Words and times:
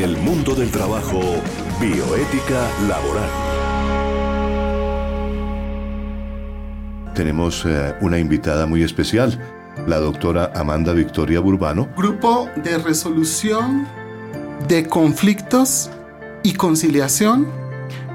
En 0.00 0.08
el 0.08 0.16
mundo 0.16 0.54
del 0.54 0.70
trabajo, 0.70 1.20
bioética 1.78 2.66
laboral. 2.88 3.28
Tenemos 7.14 7.66
eh, 7.66 7.94
una 8.00 8.18
invitada 8.18 8.64
muy 8.64 8.82
especial, 8.82 9.38
la 9.86 9.98
doctora 9.98 10.52
Amanda 10.54 10.94
Victoria 10.94 11.40
Burbano. 11.40 11.86
Grupo 11.98 12.48
de 12.64 12.78
resolución 12.78 13.86
de 14.68 14.86
conflictos 14.86 15.90
y 16.42 16.54
conciliación. 16.54 17.46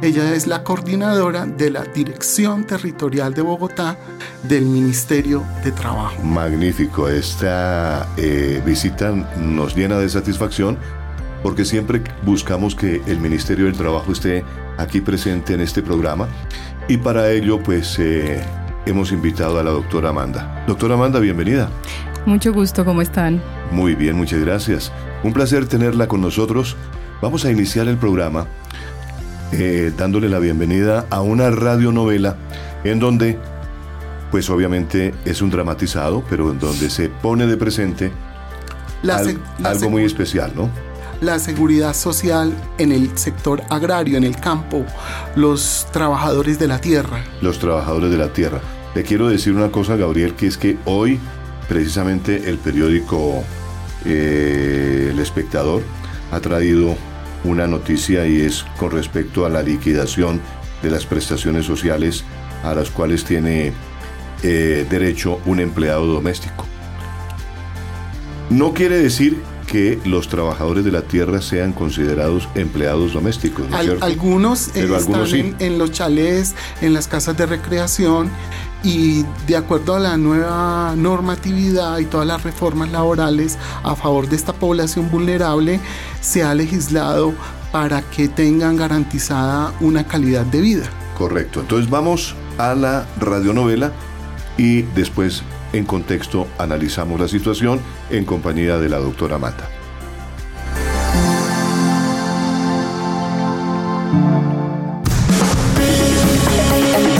Ella 0.02 0.34
es 0.34 0.48
la 0.48 0.64
coordinadora 0.64 1.46
de 1.46 1.70
la 1.70 1.84
Dirección 1.84 2.66
Territorial 2.66 3.36
de 3.36 3.44
Bogotá 3.44 3.96
del 4.42 4.66
Ministerio 4.66 5.44
de 5.64 5.72
Trabajo. 5.72 6.20
Magnífico, 6.24 7.08
esta 7.10 8.08
eh, 8.18 8.60
visita 8.66 9.12
nos 9.38 9.76
llena 9.76 10.00
de 10.00 10.10
satisfacción 10.10 10.80
porque 11.46 11.64
siempre 11.64 12.02
buscamos 12.24 12.74
que 12.74 13.04
el 13.06 13.20
Ministerio 13.20 13.66
del 13.66 13.76
Trabajo 13.76 14.12
esté 14.12 14.44
aquí 14.80 15.00
presente 15.00 15.54
en 15.54 15.62
este 15.62 15.84
programa 15.84 16.28
y 16.88 16.98
para 16.98 17.30
ello 17.30 17.62
pues 17.62 18.00
eh, 18.00 18.44
hemos 18.88 19.12
invitado 19.12 19.60
a 19.60 19.64
la 19.64 19.70
doctora 19.70 20.10
Amanda. 20.10 20.64
Doctora 20.66 20.96
Amanda, 20.96 21.20
bienvenida. 21.20 21.70
Mucho 22.26 22.52
gusto, 22.52 22.84
¿cómo 22.84 23.04
están? 23.04 23.44
Muy 23.70 23.94
bien, 23.94 24.16
muchas 24.16 24.40
gracias. 24.40 24.92
Un 25.22 25.34
placer 25.34 25.68
tenerla 25.68 26.08
con 26.08 26.20
nosotros. 26.20 26.76
Vamos 27.22 27.46
a 27.46 27.52
iniciar 27.52 27.88
el 27.90 27.98
programa 27.98 28.48
eh, 29.52 29.94
dándole 29.96 30.30
la 30.30 30.40
bienvenida 30.40 31.06
a 31.12 31.22
una 31.22 31.52
radionovela 31.52 32.38
en 32.84 32.98
donde, 32.98 33.38
pues 34.32 34.50
obviamente 34.50 35.14
es 35.26 35.44
un 35.44 35.52
dramatizado, 35.52 36.24
pero 36.28 36.50
en 36.50 36.58
donde 36.58 36.90
se 36.90 37.08
pone 37.10 37.46
de 37.46 37.56
presente 37.56 38.12
algo 39.64 39.92
muy 39.92 40.06
especial, 40.06 40.52
¿no? 40.56 40.72
La 41.22 41.40
seguridad 41.40 41.94
social 41.94 42.54
en 42.78 42.92
el 42.92 43.18
sector 43.18 43.64
agrario, 43.70 44.18
en 44.18 44.26
el 44.26 44.36
campo, 44.36 44.86
los 45.36 45.88
trabajadores 45.92 46.60
de 46.60 46.68
la 46.68 46.80
tierra. 46.80 47.24
Los 47.42 47.60
trabajadores 47.60 48.12
de 48.12 48.18
la 48.18 48.34
tierra. 48.34 48.60
Le 48.94 49.04
quiero 49.04 49.30
decir 49.30 49.54
una 49.54 49.72
cosa, 49.72 49.96
Gabriel, 49.96 50.34
que 50.36 50.48
es 50.48 50.58
que 50.58 50.78
hoy 50.86 51.20
precisamente 51.68 52.50
el 52.50 52.58
periódico 52.58 53.44
eh, 54.06 55.10
El 55.12 55.20
Espectador 55.20 55.84
ha 56.32 56.40
traído 56.40 56.96
una 57.44 57.66
noticia 57.68 58.28
y 58.28 58.42
es 58.42 58.66
con 58.78 58.92
respecto 58.92 59.46
a 59.46 59.50
la 59.50 59.64
liquidación 59.64 60.42
de 60.84 60.92
las 60.92 61.06
prestaciones 61.06 61.66
sociales 61.66 62.24
a 62.64 62.74
las 62.76 62.90
cuales 62.90 63.24
tiene 63.24 63.72
eh, 64.44 64.86
derecho 64.90 65.40
un 65.46 65.60
empleado 65.60 66.06
doméstico. 66.08 66.66
No 68.50 68.74
quiere 68.74 68.98
decir 68.98 69.42
que 69.66 70.00
los 70.06 70.28
trabajadores 70.28 70.86
de 70.86 70.92
la 70.92 71.02
tierra 71.02 71.42
sean 71.42 71.74
considerados 71.74 72.48
empleados 72.56 73.14
domésticos. 73.14 73.66
algunos 74.02 74.76
están 74.76 75.56
en, 75.60 75.78
los 75.78 75.92
chalés, 75.92 76.56
en 76.82 76.94
las 76.94 77.08
casas 77.08 77.36
de 77.38 77.46
recreación 77.46 78.30
y 78.84 79.26
de 79.48 79.58
acuerdo 79.58 79.96
a 79.96 80.00
la 80.00 80.18
nueva 80.18 80.94
normatividad 80.96 81.98
y 81.98 82.06
todas 82.06 82.28
las 82.28 82.44
reformas 82.44 82.92
laborales 82.92 83.58
a 83.84 83.96
favor 83.96 84.30
de 84.30 84.36
esta 84.36 84.54
población 84.54 85.10
vulnerable, 85.10 85.80
se 86.22 86.44
ha 86.44 86.54
legislado 86.54 87.34
para 87.72 88.04
que 88.04 88.28
tengan 88.28 88.78
garantizada 88.78 89.74
una 89.82 90.08
calidad 90.08 90.46
de 90.46 90.62
vida. 90.62 90.86
Correcto. 91.18 91.62
Entonces 91.62 91.90
vamos 91.90 92.36
a 92.58 92.76
la 92.76 93.06
radionovela 93.20 93.92
y 94.58 94.84
después 94.84 95.44
en 95.78 95.86
contexto 95.86 96.48
analizamos 96.58 97.20
la 97.20 97.28
situación 97.28 97.80
en 98.10 98.26
compañía 98.26 98.78
de 98.78 98.90
la 98.90 98.98
doctora 98.98 99.38
Mata. 99.38 99.70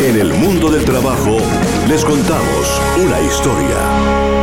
En 0.02 0.20
el 0.20 0.34
mundo 0.34 0.70
del 0.70 0.86
trabajo 0.86 1.38
les 1.90 2.06
contamos 2.06 2.82
una 2.98 3.20
historia. 3.22 4.36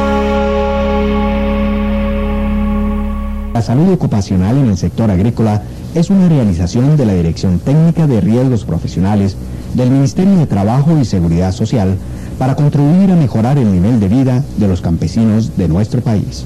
La 3.55 3.63
salud 3.63 3.93
ocupacional 3.93 4.59
en 4.59 4.71
el 4.71 4.77
sector 4.77 5.11
agrícola 5.11 5.63
es 5.95 6.11
una 6.11 6.29
realización 6.29 6.97
de 6.97 7.07
la 7.07 7.15
Dirección 7.15 7.61
Técnica 7.61 8.07
de 8.07 8.21
Riesgos 8.21 8.65
Profesionales 8.65 9.37
del 9.75 9.91
Ministerio 9.91 10.37
de 10.37 10.47
Trabajo 10.47 10.99
y 10.99 11.05
Seguridad 11.05 11.53
Social 11.53 11.97
para 12.39 12.55
contribuir 12.55 13.11
a 13.11 13.17
mejorar 13.17 13.59
el 13.59 13.71
nivel 13.73 14.01
de 14.01 14.09
vida 14.09 14.45
de 14.57 14.69
los 14.69 14.81
campesinos 14.81 15.57
de 15.57 15.69
nuestro 15.69 16.01
país. 16.01 16.45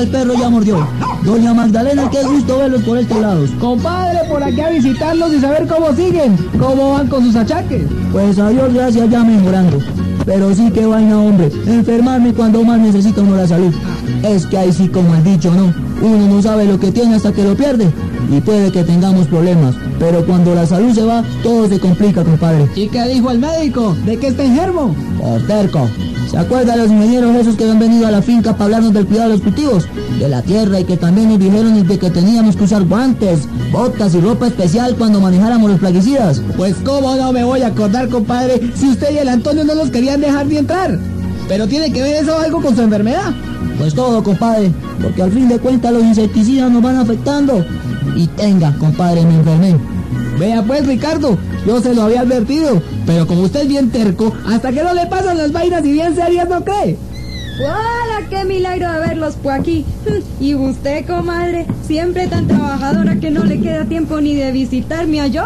El 0.00 0.08
perro 0.08 0.34
ya 0.34 0.48
mordió. 0.48 0.86
Doña 1.24 1.52
Magdalena, 1.54 2.08
qué 2.10 2.22
gusto 2.24 2.58
verlos 2.58 2.82
por 2.82 2.98
estos 2.98 3.20
lados. 3.20 3.50
Compadre, 3.58 4.20
por 4.28 4.42
aquí 4.42 4.60
a 4.60 4.70
visitarlos 4.70 5.32
y 5.32 5.40
saber 5.40 5.66
cómo 5.66 5.92
siguen, 5.94 6.36
cómo 6.58 6.92
van 6.92 7.08
con 7.08 7.24
sus 7.24 7.36
achaques. 7.36 7.82
Pues 8.12 8.38
a 8.38 8.48
Dios 8.50 8.72
gracias 8.72 9.10
ya 9.10 9.24
mejorando. 9.24 9.78
Pero 10.24 10.54
sí 10.54 10.70
que 10.70 10.86
vaina, 10.86 11.18
hombre, 11.18 11.50
enfermarme 11.66 12.34
cuando 12.34 12.62
más 12.62 12.78
necesito 12.78 13.22
uno 13.22 13.36
la 13.36 13.46
salud. 13.46 13.74
Es 14.22 14.46
que 14.46 14.58
ahí 14.58 14.72
sí, 14.72 14.88
como 14.88 15.14
el 15.14 15.24
dicho, 15.24 15.52
¿no? 15.52 15.72
Uno 16.00 16.26
no 16.28 16.42
sabe 16.42 16.66
lo 16.66 16.78
que 16.78 16.92
tiene 16.92 17.16
hasta 17.16 17.32
que 17.32 17.44
lo 17.44 17.56
pierde. 17.56 17.90
Y 18.30 18.40
puede 18.40 18.70
que 18.70 18.84
tengamos 18.84 19.26
problemas, 19.26 19.74
pero 19.98 20.24
cuando 20.26 20.54
la 20.54 20.66
salud 20.66 20.92
se 20.92 21.02
va, 21.02 21.24
todo 21.42 21.66
se 21.66 21.80
complica, 21.80 22.24
compadre. 22.24 22.68
¿Y 22.76 22.88
qué 22.88 23.04
dijo 23.08 23.30
el 23.30 23.38
médico? 23.38 23.96
¿De 24.04 24.18
qué 24.18 24.28
está 24.28 24.44
enfermo? 24.44 24.94
Por 25.18 25.46
terco. 25.46 25.88
¿Se 26.30 26.36
acuerdan 26.36 26.78
los 26.78 26.90
ingenieros 26.90 27.34
esos 27.36 27.56
que 27.56 27.64
han 27.64 27.78
venido 27.78 28.06
a 28.06 28.10
la 28.10 28.20
finca 28.20 28.52
para 28.52 28.64
hablarnos 28.64 28.92
del 28.92 29.06
cuidado 29.06 29.30
de 29.30 29.34
los 29.36 29.42
cultivos? 29.42 29.88
De 30.18 30.28
la 30.28 30.42
tierra 30.42 30.78
y 30.78 30.84
que 30.84 30.98
también 30.98 31.30
nos 31.30 31.38
dijeron 31.38 31.86
de 31.86 31.98
que 31.98 32.10
teníamos 32.10 32.54
que 32.54 32.64
usar 32.64 32.84
guantes, 32.84 33.48
botas 33.72 34.14
y 34.14 34.20
ropa 34.20 34.48
especial 34.48 34.94
cuando 34.96 35.20
manejáramos 35.20 35.70
los 35.70 35.80
plaguicidas. 35.80 36.42
Pues 36.56 36.76
cómo 36.84 37.16
no 37.16 37.32
me 37.32 37.44
voy 37.44 37.62
a 37.62 37.68
acordar, 37.68 38.10
compadre, 38.10 38.60
si 38.74 38.90
usted 38.90 39.10
y 39.14 39.18
el 39.18 39.28
Antonio 39.28 39.64
no 39.64 39.74
los 39.74 39.90
querían 39.90 40.20
dejar 40.20 40.46
ni 40.46 40.58
entrar. 40.58 40.98
Pero 41.48 41.66
tiene 41.66 41.90
que 41.90 42.02
ver 42.02 42.22
eso 42.22 42.38
algo 42.38 42.60
con 42.60 42.76
su 42.76 42.82
enfermedad. 42.82 43.32
Pues 43.78 43.94
todo, 43.94 44.22
compadre, 44.22 44.70
porque 45.02 45.22
al 45.22 45.32
fin 45.32 45.48
de 45.48 45.58
cuentas 45.58 45.92
los 45.94 46.02
insecticidas 46.02 46.70
nos 46.70 46.82
van 46.82 46.96
afectando. 46.96 47.64
Y 48.14 48.26
tenga, 48.26 48.76
compadre, 48.76 49.24
me 49.24 49.34
enfermé. 49.34 49.76
Vea 50.38 50.62
pues, 50.62 50.86
Ricardo, 50.86 51.38
yo 51.66 51.80
se 51.80 51.94
lo 51.94 52.02
había 52.02 52.20
advertido, 52.20 52.82
pero 53.06 53.26
como 53.26 53.42
usted 53.42 53.62
es 53.62 53.68
bien 53.68 53.90
terco, 53.90 54.32
hasta 54.46 54.72
que 54.72 54.82
no 54.82 54.94
le 54.94 55.06
pasan 55.06 55.38
las 55.38 55.52
vainas 55.52 55.84
y 55.84 55.92
bien 55.92 56.14
serias 56.14 56.48
no 56.48 56.64
cree. 56.64 56.96
¡Hola! 57.60 58.28
¡Qué 58.30 58.44
milagro 58.44 58.92
de 58.92 59.00
verlos 59.00 59.34
por 59.36 59.52
aquí! 59.52 59.84
Y 60.40 60.54
usted, 60.54 61.04
comadre, 61.06 61.66
siempre 61.84 62.28
tan 62.28 62.46
trabajadora 62.46 63.16
que 63.18 63.32
no 63.32 63.42
le 63.42 63.60
queda 63.60 63.84
tiempo 63.84 64.20
ni 64.20 64.36
de 64.36 64.52
visitarme 64.52 65.20
a 65.20 65.26
yo. 65.26 65.44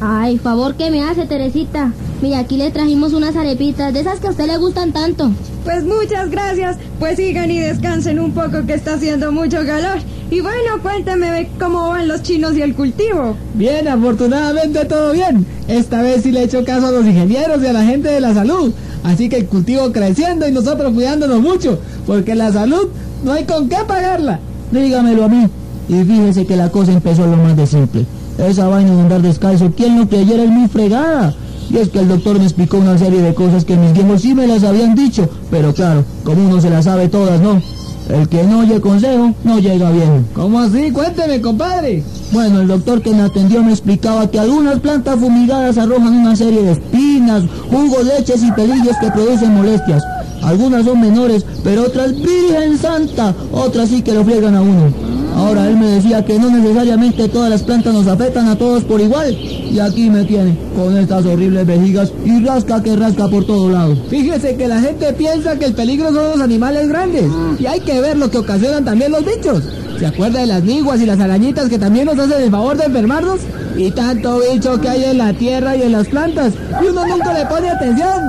Ay, 0.00 0.38
favor 0.38 0.74
que 0.74 0.90
me 0.90 1.02
hace, 1.02 1.24
Teresita. 1.24 1.92
Mira, 2.20 2.40
aquí 2.40 2.58
le 2.58 2.70
trajimos 2.70 3.14
unas 3.14 3.36
arepitas, 3.36 3.94
de 3.94 4.00
esas 4.00 4.20
que 4.20 4.26
a 4.26 4.30
usted 4.30 4.46
le 4.46 4.58
gustan 4.58 4.92
tanto. 4.92 5.30
Pues 5.64 5.84
muchas 5.84 6.30
gracias. 6.30 6.76
Pues 6.98 7.16
sigan 7.16 7.50
y 7.50 7.58
descansen 7.58 8.20
un 8.20 8.32
poco 8.32 8.66
que 8.66 8.74
está 8.74 8.94
haciendo 8.94 9.32
mucho 9.32 9.64
calor. 9.64 9.98
Y 10.28 10.40
bueno, 10.40 10.82
cuénteme 10.82 11.48
cómo 11.58 11.90
van 11.90 12.08
los 12.08 12.22
chinos 12.22 12.56
y 12.56 12.62
el 12.62 12.74
cultivo. 12.74 13.36
Bien, 13.54 13.86
afortunadamente 13.86 14.84
todo 14.84 15.12
bien. 15.12 15.46
Esta 15.68 16.02
vez 16.02 16.22
sí 16.24 16.32
le 16.32 16.40
he 16.40 16.44
hecho 16.44 16.64
caso 16.64 16.88
a 16.88 16.90
los 16.90 17.06
ingenieros 17.06 17.62
y 17.62 17.66
a 17.66 17.72
la 17.72 17.84
gente 17.84 18.08
de 18.08 18.20
la 18.20 18.34
salud. 18.34 18.72
Así 19.04 19.28
que 19.28 19.36
el 19.36 19.46
cultivo 19.46 19.92
creciendo 19.92 20.48
y 20.48 20.52
nosotros 20.52 20.92
cuidándonos 20.92 21.40
mucho. 21.40 21.78
Porque 22.06 22.34
la 22.34 22.52
salud 22.52 22.88
no 23.24 23.32
hay 23.32 23.44
con 23.44 23.68
qué 23.68 23.76
pagarla. 23.86 24.40
Dígamelo 24.72 25.24
a 25.24 25.28
mí. 25.28 25.46
Y 25.88 26.02
fíjese 26.02 26.44
que 26.44 26.56
la 26.56 26.70
cosa 26.70 26.92
empezó 26.92 27.24
lo 27.26 27.36
más 27.36 27.56
de 27.56 27.66
simple. 27.68 28.04
Esa 28.38 28.66
vaina 28.66 28.94
de 28.94 29.00
andar 29.00 29.22
descalzo, 29.22 29.72
¿quién 29.76 29.96
no 29.96 30.08
creyera 30.08 30.42
es 30.42 30.50
muy 30.50 30.68
fregada? 30.68 31.34
Y 31.70 31.78
es 31.78 31.88
que 31.88 32.00
el 32.00 32.08
doctor 32.08 32.38
me 32.38 32.44
explicó 32.44 32.78
una 32.78 32.98
serie 32.98 33.22
de 33.22 33.32
cosas 33.34 33.64
que 33.64 33.76
mis 33.76 33.92
viejos 33.92 34.22
sí 34.22 34.34
me 34.34 34.46
las 34.46 34.62
habían 34.62 34.94
dicho, 34.94 35.28
pero 35.50 35.72
claro, 35.72 36.04
como 36.22 36.46
uno 36.46 36.60
se 36.60 36.70
las 36.70 36.84
sabe 36.84 37.08
todas, 37.08 37.40
¿no? 37.40 37.60
El 38.08 38.28
que 38.28 38.44
no 38.44 38.60
oye 38.60 38.80
consejo, 38.80 39.34
no 39.42 39.58
llega 39.58 39.90
bien. 39.90 40.26
¿Cómo 40.32 40.60
así? 40.60 40.92
Cuénteme, 40.92 41.40
compadre. 41.40 42.04
Bueno, 42.32 42.60
el 42.60 42.68
doctor 42.68 43.02
que 43.02 43.10
me 43.10 43.22
atendió 43.22 43.62
me 43.64 43.72
explicaba 43.72 44.30
que 44.30 44.38
algunas 44.38 44.78
plantas 44.78 45.18
fumigadas 45.18 45.76
arrojan 45.76 46.14
una 46.14 46.36
serie 46.36 46.62
de 46.62 46.72
espinas, 46.72 47.44
jugos, 47.68 48.04
leches 48.04 48.42
y 48.44 48.52
pelillos 48.52 48.96
que 49.00 49.10
producen 49.10 49.54
molestias. 49.54 50.04
Algunas 50.42 50.84
son 50.84 51.00
menores, 51.00 51.44
pero 51.64 51.82
otras, 51.82 52.14
Virgen 52.14 52.78
Santa, 52.78 53.34
otras 53.50 53.88
sí 53.88 54.02
que 54.02 54.14
lo 54.14 54.24
friegan 54.24 54.54
a 54.54 54.62
uno. 54.62 54.92
Ahora 55.36 55.68
él 55.68 55.76
me 55.76 55.86
decía 55.86 56.24
que 56.24 56.38
no 56.38 56.48
necesariamente 56.48 57.28
todas 57.28 57.50
las 57.50 57.62
plantas 57.62 57.92
nos 57.92 58.06
afectan 58.06 58.48
a 58.48 58.56
todos 58.56 58.84
por 58.84 59.02
igual. 59.02 59.34
Y 59.34 59.78
aquí 59.78 60.08
me 60.08 60.24
tiene, 60.24 60.56
con 60.74 60.96
estas 60.96 61.26
horribles 61.26 61.66
vejigas 61.66 62.10
y 62.24 62.42
rasca 62.42 62.82
que 62.82 62.96
rasca 62.96 63.28
por 63.28 63.44
todos 63.44 63.70
lados. 63.70 63.98
Fíjese 64.08 64.56
que 64.56 64.66
la 64.66 64.80
gente 64.80 65.12
piensa 65.12 65.58
que 65.58 65.66
el 65.66 65.74
peligro 65.74 66.06
son 66.06 66.30
los 66.30 66.40
animales 66.40 66.88
grandes. 66.88 67.30
Y 67.58 67.66
hay 67.66 67.80
que 67.80 68.00
ver 68.00 68.16
lo 68.16 68.30
que 68.30 68.38
ocasionan 68.38 68.86
también 68.86 69.12
los 69.12 69.26
bichos. 69.26 69.62
¿Se 69.98 70.06
acuerda 70.06 70.40
de 70.40 70.46
las 70.46 70.64
niguas 70.64 71.00
y 71.02 71.06
las 71.06 71.20
arañitas 71.20 71.68
que 71.68 71.78
también 71.78 72.06
nos 72.06 72.18
hacen 72.18 72.42
el 72.42 72.50
favor 72.50 72.78
de 72.78 72.84
enfermarnos? 72.84 73.40
Y 73.76 73.90
tanto 73.90 74.40
bicho 74.40 74.80
que 74.80 74.88
hay 74.88 75.04
en 75.04 75.18
la 75.18 75.32
tierra 75.32 75.76
y 75.76 75.82
en 75.82 75.92
las 75.92 76.08
plantas. 76.08 76.54
Y 76.82 76.86
uno 76.86 77.06
nunca 77.06 77.32
le 77.32 77.46
pone 77.46 77.70
atención. 77.70 78.22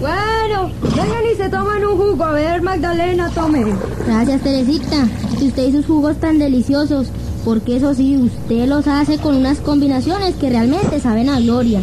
Bueno, 0.00 0.70
vengan 0.82 1.24
y 1.32 1.36
se 1.36 1.48
toman 1.48 1.84
un 1.84 1.96
jugo. 1.96 2.24
A 2.24 2.32
ver, 2.32 2.62
Magdalena, 2.62 3.30
tome. 3.30 3.64
Gracias, 4.06 4.42
Teresita. 4.42 5.08
Y 5.40 5.48
usted 5.48 5.68
y 5.68 5.72
sus 5.72 5.86
jugos 5.86 6.16
tan 6.18 6.38
deliciosos. 6.38 7.08
Porque 7.44 7.76
eso 7.76 7.94
sí, 7.94 8.16
usted 8.16 8.66
los 8.66 8.86
hace 8.86 9.18
con 9.18 9.36
unas 9.36 9.58
combinaciones 9.58 10.34
que 10.36 10.48
realmente 10.48 11.00
saben 11.00 11.28
a 11.28 11.40
gloria. 11.40 11.82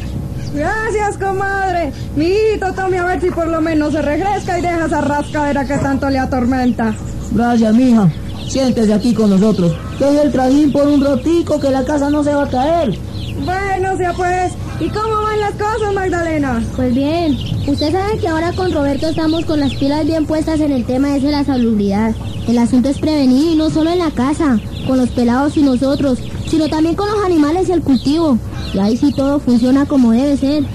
Gracias, 0.53 1.17
comadre. 1.17 1.93
Mijito, 2.15 2.73
tome 2.73 2.97
a 2.97 3.05
ver 3.05 3.21
si 3.21 3.29
por 3.29 3.47
lo 3.47 3.61
menos 3.61 3.93
se 3.93 4.01
regresa 4.01 4.57
y 4.57 4.61
deja 4.61 4.85
esa 4.85 5.01
rascadera 5.01 5.65
que 5.65 5.77
tanto 5.77 6.09
le 6.09 6.19
atormenta. 6.19 6.93
Gracias, 7.31 7.73
mija. 7.73 8.09
Siéntese 8.51 8.93
aquí 8.93 9.13
con 9.13 9.29
nosotros. 9.29 9.71
Deje 9.97 10.23
el 10.23 10.31
trajín 10.33 10.73
por 10.73 10.85
un 10.85 11.01
rotico 11.01 11.57
que 11.57 11.71
la 11.71 11.85
casa 11.85 12.09
no 12.09 12.21
se 12.21 12.33
va 12.33 12.43
a 12.43 12.49
caer. 12.49 12.99
Bueno, 13.45 13.95
sea 13.95 14.11
pues. 14.11 14.51
¿Y 14.81 14.89
cómo 14.89 15.21
van 15.21 15.39
las 15.39 15.53
cosas, 15.53 15.93
Magdalena? 15.93 16.61
Pues 16.75 16.93
bien. 16.93 17.37
Usted 17.65 17.93
sabe 17.93 18.17
que 18.17 18.27
ahora 18.27 18.51
con 18.51 18.73
Roberto 18.73 19.07
estamos 19.07 19.45
con 19.45 19.61
las 19.61 19.73
pilas 19.75 20.05
bien 20.05 20.25
puestas 20.25 20.59
en 20.59 20.73
el 20.73 20.83
tema 20.83 21.15
ese 21.15 21.27
de 21.27 21.31
la 21.31 21.45
salubridad. 21.45 22.13
El 22.45 22.57
asunto 22.57 22.89
es 22.89 22.99
prevenir 22.99 23.53
y 23.53 23.55
no 23.55 23.69
solo 23.69 23.89
en 23.89 23.99
la 23.99 24.11
casa, 24.11 24.59
con 24.85 24.97
los 24.97 25.11
pelados 25.11 25.55
y 25.55 25.61
nosotros, 25.61 26.19
sino 26.49 26.67
también 26.67 26.95
con 26.95 27.09
los 27.09 27.23
animales 27.23 27.69
y 27.69 27.71
el 27.71 27.81
cultivo. 27.81 28.37
Y 28.73 28.79
ahí 28.79 28.97
sí 28.97 29.13
todo 29.13 29.39
funciona 29.39 29.85
como 29.85 30.11
debe 30.11 30.35
ser. 30.35 30.65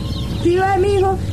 Sí, 0.47 0.57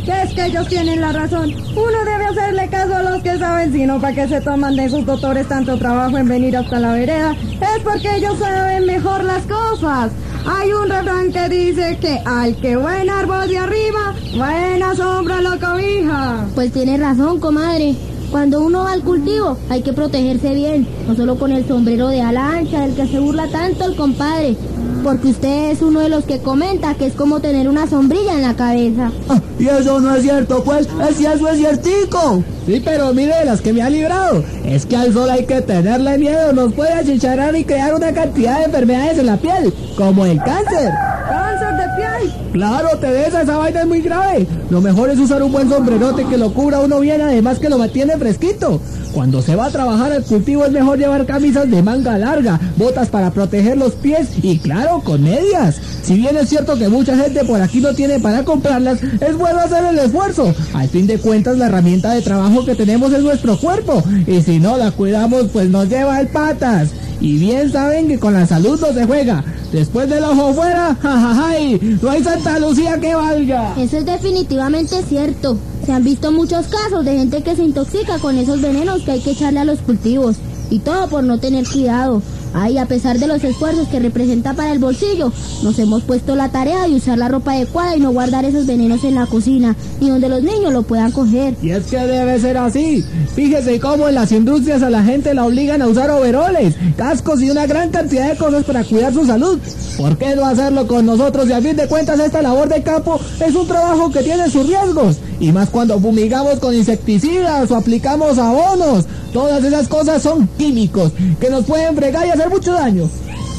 que 0.05 0.23
es 0.23 0.33
que 0.33 0.45
ellos 0.47 0.67
tienen 0.69 0.99
la 0.99 1.11
razón. 1.11 1.53
Uno 1.53 2.03
debe 2.03 2.25
hacerle 2.25 2.67
caso 2.67 2.95
a 2.95 3.03
los 3.03 3.21
que 3.21 3.37
saben, 3.37 3.71
sino 3.71 4.01
para 4.01 4.15
que 4.15 4.27
se 4.27 4.41
toman 4.41 4.75
de 4.75 4.89
sus 4.89 5.05
doctores 5.05 5.47
tanto 5.47 5.77
trabajo 5.77 6.17
en 6.17 6.27
venir 6.27 6.57
hasta 6.57 6.79
la 6.79 6.93
vereda. 6.93 7.33
Es 7.33 7.83
porque 7.83 8.15
ellos 8.15 8.39
saben 8.39 8.87
mejor 8.87 9.23
las 9.23 9.43
cosas. 9.43 10.11
Hay 10.47 10.73
un 10.73 10.89
refrán 10.89 11.31
que 11.31 11.47
dice 11.47 11.99
que 12.01 12.23
al 12.25 12.55
que 12.55 12.75
buen 12.75 13.07
árbol 13.07 13.47
de 13.47 13.57
arriba, 13.59 14.15
buena 14.35 14.95
sombra 14.95 15.41
lo 15.41 15.59
cobija. 15.59 16.47
Pues 16.55 16.71
tiene 16.71 16.97
razón, 16.97 17.39
comadre. 17.39 17.95
Cuando 18.31 18.61
uno 18.61 18.85
va 18.85 18.93
al 18.93 19.03
cultivo 19.03 19.59
hay 19.69 19.83
que 19.83 19.93
protegerse 19.93 20.55
bien, 20.55 20.87
no 21.07 21.15
solo 21.15 21.37
con 21.37 21.51
el 21.51 21.67
sombrero 21.67 22.07
de 22.07 22.19
ala 22.19 22.57
ancha 22.57 22.81
del 22.81 22.95
que 22.95 23.05
se 23.05 23.19
burla 23.19 23.47
tanto 23.49 23.85
el 23.85 23.95
compadre, 23.95 24.57
porque 25.03 25.27
usted 25.27 25.71
es 25.71 25.81
uno 25.81 25.99
de 25.99 26.09
los 26.09 26.23
que 26.23 26.39
comenta 26.39 26.95
que 26.95 27.05
es 27.05 27.13
como 27.13 27.39
tener 27.39 27.67
una 27.67 27.87
sombrilla 27.87 28.33
en 28.33 28.41
la 28.41 28.55
cabeza. 28.55 29.11
Ah, 29.29 29.39
y 29.59 29.67
eso 29.67 29.99
no 29.99 30.15
es 30.15 30.23
cierto, 30.23 30.63
pues, 30.63 30.87
es 31.09 31.17
si 31.17 31.25
eso 31.25 31.47
es 31.49 31.57
ciertico. 31.57 32.43
Sí, 32.65 32.81
pero 32.83 33.13
mire 33.13 33.35
de 33.35 33.45
las 33.45 33.61
que 33.61 33.73
me 33.73 33.81
ha 33.81 33.89
librado. 33.89 34.43
Es 34.65 34.85
que 34.85 34.95
al 34.95 35.13
sol 35.13 35.29
hay 35.29 35.45
que 35.45 35.61
tenerle 35.61 36.17
miedo, 36.17 36.53
nos 36.53 36.73
puede 36.73 36.93
achicharar 36.93 37.55
y 37.55 37.65
crear 37.65 37.93
una 37.93 38.13
cantidad 38.13 38.59
de 38.59 38.65
enfermedades 38.65 39.17
en 39.19 39.25
la 39.25 39.37
piel, 39.37 39.73
como 39.97 40.25
el 40.25 40.37
cáncer. 40.41 40.91
¿Cáncer 41.33 41.75
de 41.77 41.95
piel? 41.95 42.51
Claro, 42.51 42.89
Teresa, 42.99 43.41
esa 43.41 43.57
vaina 43.57 43.81
es 43.81 43.87
muy 43.87 44.01
grave. 44.01 44.45
Lo 44.69 44.81
mejor 44.81 45.09
es 45.09 45.17
usar 45.17 45.41
un 45.41 45.51
buen 45.51 45.67
sombrerote 45.67 46.25
que 46.25 46.37
lo 46.37 46.53
cubra 46.53 46.79
uno 46.79 46.99
bien, 46.99 47.21
además 47.21 47.57
que 47.57 47.69
lo 47.69 47.79
mantiene 47.79 48.15
fresquito. 48.17 48.79
Cuando 49.13 49.41
se 49.41 49.55
va 49.55 49.65
a 49.65 49.71
trabajar 49.71 50.11
al 50.11 50.23
cultivo 50.23 50.63
es 50.63 50.71
mejor 50.71 50.99
llevar 50.99 51.25
camisas 51.25 51.69
de 51.71 51.81
manga 51.81 52.19
larga, 52.19 52.59
botas 52.77 53.09
para 53.09 53.31
proteger 53.31 53.77
los 53.77 53.93
pies 53.93 54.29
y 54.43 54.59
claro, 54.59 55.01
con 55.03 55.23
medias. 55.23 55.81
Si 56.03 56.13
bien 56.15 56.37
es 56.37 56.49
cierto 56.49 56.77
que 56.77 56.87
mucha 56.87 57.17
gente 57.17 57.43
por 57.45 57.61
aquí 57.61 57.79
no 57.81 57.95
tiene 57.95 58.19
para 58.19 58.45
comprarlas, 58.45 59.01
es 59.01 59.35
bueno 59.35 59.59
hacer 59.59 59.83
el 59.85 59.97
esfuerzo. 59.97 60.53
Al 60.75 60.89
fin 60.89 61.07
de 61.07 61.17
cuentas, 61.17 61.57
la 61.57 61.65
herramienta 61.65 62.13
de 62.13 62.21
trabajo 62.21 62.63
que 62.63 62.75
tenemos 62.75 63.11
es 63.11 63.23
nuestro 63.23 63.57
cuerpo. 63.57 64.03
Y 64.27 64.41
si 64.41 64.59
no 64.59 64.77
la 64.77 64.91
cuidamos, 64.91 65.45
pues 65.51 65.69
nos 65.69 65.89
lleva 65.89 66.17
al 66.17 66.27
patas. 66.27 66.89
Y 67.23 67.37
bien 67.37 67.71
saben 67.71 68.09
que 68.09 68.19
con 68.19 68.33
la 68.33 68.45
salud 68.45 68.77
no 68.81 68.91
se 68.91 69.05
juega. 69.05 69.45
Después 69.71 70.09
del 70.09 70.25
ojo 70.25 70.53
fuera, 70.53 70.93
jajaja, 71.01 71.53
no 72.01 72.09
hay 72.09 72.21
Santa 72.21 72.59
Lucía 72.59 72.99
que 72.99 73.15
valga. 73.15 73.73
Eso 73.77 73.95
es 73.95 74.05
definitivamente 74.05 75.01
cierto. 75.07 75.57
Se 75.85 75.93
han 75.93 76.03
visto 76.03 76.33
muchos 76.33 76.67
casos 76.67 77.05
de 77.05 77.17
gente 77.17 77.41
que 77.41 77.55
se 77.55 77.63
intoxica 77.63 78.19
con 78.19 78.37
esos 78.37 78.61
venenos 78.61 79.03
que 79.03 79.11
hay 79.11 79.21
que 79.21 79.31
echarle 79.31 79.61
a 79.61 79.65
los 79.65 79.79
cultivos. 79.79 80.35
Y 80.69 80.79
todo 80.79 81.07
por 81.07 81.23
no 81.23 81.37
tener 81.37 81.65
cuidado. 81.65 82.21
Ay, 82.53 82.77
a 82.77 82.85
pesar 82.85 83.17
de 83.19 83.27
los 83.27 83.43
esfuerzos 83.43 83.87
que 83.87 83.99
representa 83.99 84.53
para 84.53 84.71
el 84.71 84.79
bolsillo, 84.79 85.31
nos 85.63 85.79
hemos 85.79 86.03
puesto 86.03 86.35
la 86.35 86.49
tarea 86.49 86.87
de 86.87 86.95
usar 86.95 87.17
la 87.17 87.27
ropa 87.27 87.53
adecuada 87.53 87.95
y 87.95 87.99
no 87.99 88.11
guardar 88.11 88.45
esos 88.45 88.67
venenos 88.67 89.03
en 89.03 89.15
la 89.15 89.25
cocina, 89.25 89.75
ni 89.99 90.09
donde 90.09 90.29
los 90.29 90.43
niños 90.43 90.71
lo 90.71 90.83
puedan 90.83 91.11
coger. 91.11 91.55
Y 91.61 91.71
es 91.71 91.85
que 91.85 91.97
debe 91.97 92.39
ser 92.39 92.57
así. 92.57 93.03
Fíjese 93.35 93.79
cómo 93.79 94.07
en 94.07 94.15
las 94.15 94.31
industrias 94.31 94.83
a 94.83 94.89
la 94.89 95.03
gente 95.03 95.33
la 95.33 95.45
obligan 95.45 95.81
a 95.81 95.87
usar 95.87 96.11
overoles, 96.11 96.75
cascos 96.95 97.41
y 97.41 97.49
una 97.49 97.65
gran 97.65 97.89
cantidad 97.89 98.29
de 98.29 98.37
cosas 98.37 98.63
para 98.63 98.83
cuidar 98.83 99.13
su 99.13 99.25
salud. 99.25 99.59
¿Por 99.97 100.17
qué 100.17 100.35
no 100.35 100.45
hacerlo 100.45 100.87
con 100.87 101.05
nosotros? 101.05 101.49
Y 101.49 101.53
a 101.53 101.61
fin 101.61 101.75
de 101.75 101.87
cuentas 101.87 102.19
esta 102.19 102.41
labor 102.41 102.69
de 102.69 102.83
campo 102.83 103.19
es 103.45 103.55
un 103.55 103.67
trabajo 103.67 104.11
que 104.11 104.21
tiene 104.21 104.49
sus 104.49 104.67
riesgos. 104.67 105.17
Y 105.39 105.51
más 105.51 105.69
cuando 105.69 105.99
fumigamos 105.99 106.59
con 106.59 106.75
insecticidas 106.75 107.69
o 107.71 107.75
aplicamos 107.75 108.37
abonos. 108.37 109.05
Todas 109.31 109.63
esas 109.63 109.87
cosas 109.87 110.21
son 110.21 110.47
químicos 110.57 111.11
que 111.39 111.49
nos 111.49 111.65
pueden 111.65 111.95
fregar 111.95 112.27
y 112.27 112.31
hacer 112.31 112.49
mucho 112.49 112.73
daño. 112.73 113.09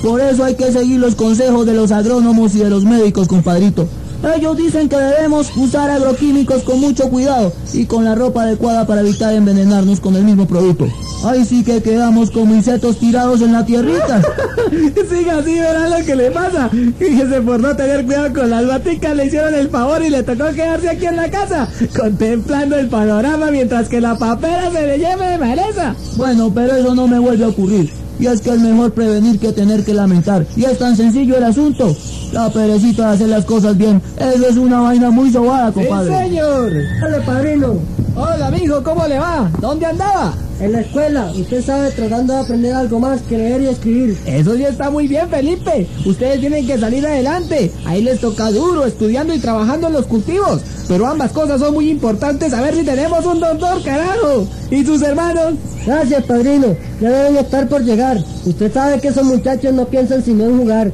Por 0.03 0.21
eso 0.21 0.45
hay 0.45 0.55
que 0.55 0.71
seguir 0.71 1.01
los 1.01 1.15
consejos 1.15 1.65
de 1.65 1.75
los 1.75 1.91
agrónomos 1.91 2.55
y 2.55 2.59
de 2.59 2.71
los 2.71 2.85
médicos, 2.85 3.27
compadrito. 3.27 3.89
Ellos 4.33 4.57
dicen 4.57 4.89
que 4.89 4.97
debemos 4.97 5.55
usar 5.57 5.91
agroquímicos 5.91 6.63
con 6.63 6.81
mucho 6.81 7.11
cuidado 7.11 7.53
y 7.73 7.85
con 7.85 8.05
la 8.05 8.15
ropa 8.15 8.45
adecuada 8.45 8.87
para 8.87 9.03
evitar 9.03 9.35
envenenarnos 9.35 10.01
con 10.01 10.17
el 10.17 10.25
mismo 10.25 10.47
producto. 10.47 10.89
Ahí 11.25 11.45
sí 11.45 11.63
que 11.63 11.83
quedamos 11.83 12.31
como 12.31 12.55
insectos 12.55 12.99
tirados 12.99 13.41
en 13.41 13.53
la 13.53 13.65
tierrita. 13.65 14.23
Siga 15.09 15.39
así, 15.39 15.55
verán 15.59 15.91
lo 15.91 16.05
que 16.05 16.17
le 16.17 16.31
pasa. 16.31 16.71
Fíjese, 16.99 17.41
por 17.43 17.61
no 17.61 17.77
tener 17.77 18.05
cuidado 18.05 18.33
con 18.33 18.51
las 18.51 18.67
baticas, 18.67 19.17
le 19.17 19.27
hicieron 19.27 19.55
el 19.55 19.69
favor 19.69 20.03
y 20.03 20.11
le 20.11 20.23
tocó 20.23 20.51
quedarse 20.55 20.89
aquí 20.89 21.07
en 21.07 21.17
la 21.17 21.31
casa, 21.31 21.69
contemplando 21.99 22.77
el 22.77 22.89
panorama 22.89 23.51
mientras 23.51 23.89
que 23.89 24.01
la 24.01 24.17
papera 24.17 24.71
se 24.71 24.87
le 24.87 24.99
lleve 24.99 25.27
de 25.27 25.39
maleza. 25.39 25.95
Bueno, 26.17 26.53
pero 26.55 26.77
eso 26.77 26.95
no 26.95 27.07
me 27.09 27.19
vuelve 27.19 27.45
a 27.45 27.49
ocurrir. 27.49 28.04
Y 28.19 28.27
es 28.27 28.41
que 28.41 28.51
es 28.51 28.61
mejor 28.61 28.93
prevenir 28.93 29.39
que 29.39 29.53
tener 29.53 29.85
que 29.85 29.95
lamentar. 29.95 30.47
Y 30.57 30.65
es 30.65 30.79
tan 30.79 30.97
sencillo 30.97 31.37
el 31.37 31.45
asunto. 31.45 31.95
La 32.33 32.51
perecita 32.51 33.09
de 33.09 33.15
hacer 33.15 33.29
las 33.29 33.45
cosas 33.45 33.77
bien. 33.77 34.01
Eso 34.17 34.49
es 34.49 34.57
una 34.57 34.81
vaina 34.81 35.11
muy 35.11 35.33
sobada, 35.33 35.73
compadre. 35.73 36.11
¡Sí, 36.11 36.25
señor! 36.25 36.73
Hola, 37.05 37.25
padrino. 37.25 37.75
Hola, 38.17 38.47
amigo, 38.47 38.83
¿cómo 38.85 39.07
le 39.09 39.19
va? 39.19 39.51
¿Dónde 39.61 39.87
andaba? 39.87 40.35
En 40.61 40.71
la 40.71 40.83
escuela, 40.83 41.33
usted 41.37 41.65
sabe, 41.65 41.91
tratando 41.91 42.33
de 42.33 42.39
aprender 42.39 42.73
algo 42.73 43.01
más 43.01 43.21
que 43.23 43.37
leer 43.37 43.63
y 43.63 43.67
escribir. 43.67 44.17
Eso 44.25 44.55
sí 44.55 44.63
está 44.63 44.89
muy 44.89 45.09
bien, 45.09 45.29
Felipe. 45.29 45.89
Ustedes 46.07 46.39
tienen 46.39 46.65
que 46.65 46.79
salir 46.79 47.05
adelante. 47.05 47.73
Ahí 47.85 48.03
les 48.03 48.21
toca 48.21 48.53
duro, 48.53 48.87
estudiando 48.87 49.35
y 49.35 49.41
trabajando 49.41 49.89
en 49.89 49.95
los 49.95 50.07
cultivos. 50.07 50.63
Pero 50.87 51.07
ambas 51.07 51.33
cosas 51.33 51.61
son 51.61 51.75
muy 51.75 51.91
importantes. 51.91 52.53
A 52.53 52.61
ver 52.61 52.77
si 52.77 52.85
tenemos 52.85 53.27
un 53.27 53.41
doctor, 53.41 53.83
carajo. 53.83 54.47
¿Y 54.71 54.85
sus 54.85 55.03
hermanos? 55.03 55.55
Gracias, 55.87 56.25
padrino. 56.25 56.77
Ya 57.01 57.11
deben 57.11 57.37
estar 57.37 57.69
por 57.69 57.83
llegar. 57.85 58.19
Usted 58.47 58.73
sabe 58.73 59.01
que 59.01 59.09
esos 59.09 59.25
muchachos 59.25 59.73
no 59.75 59.87
piensan 59.87 60.23
sino 60.23 60.45
en 60.45 60.59
jugar. 60.59 60.93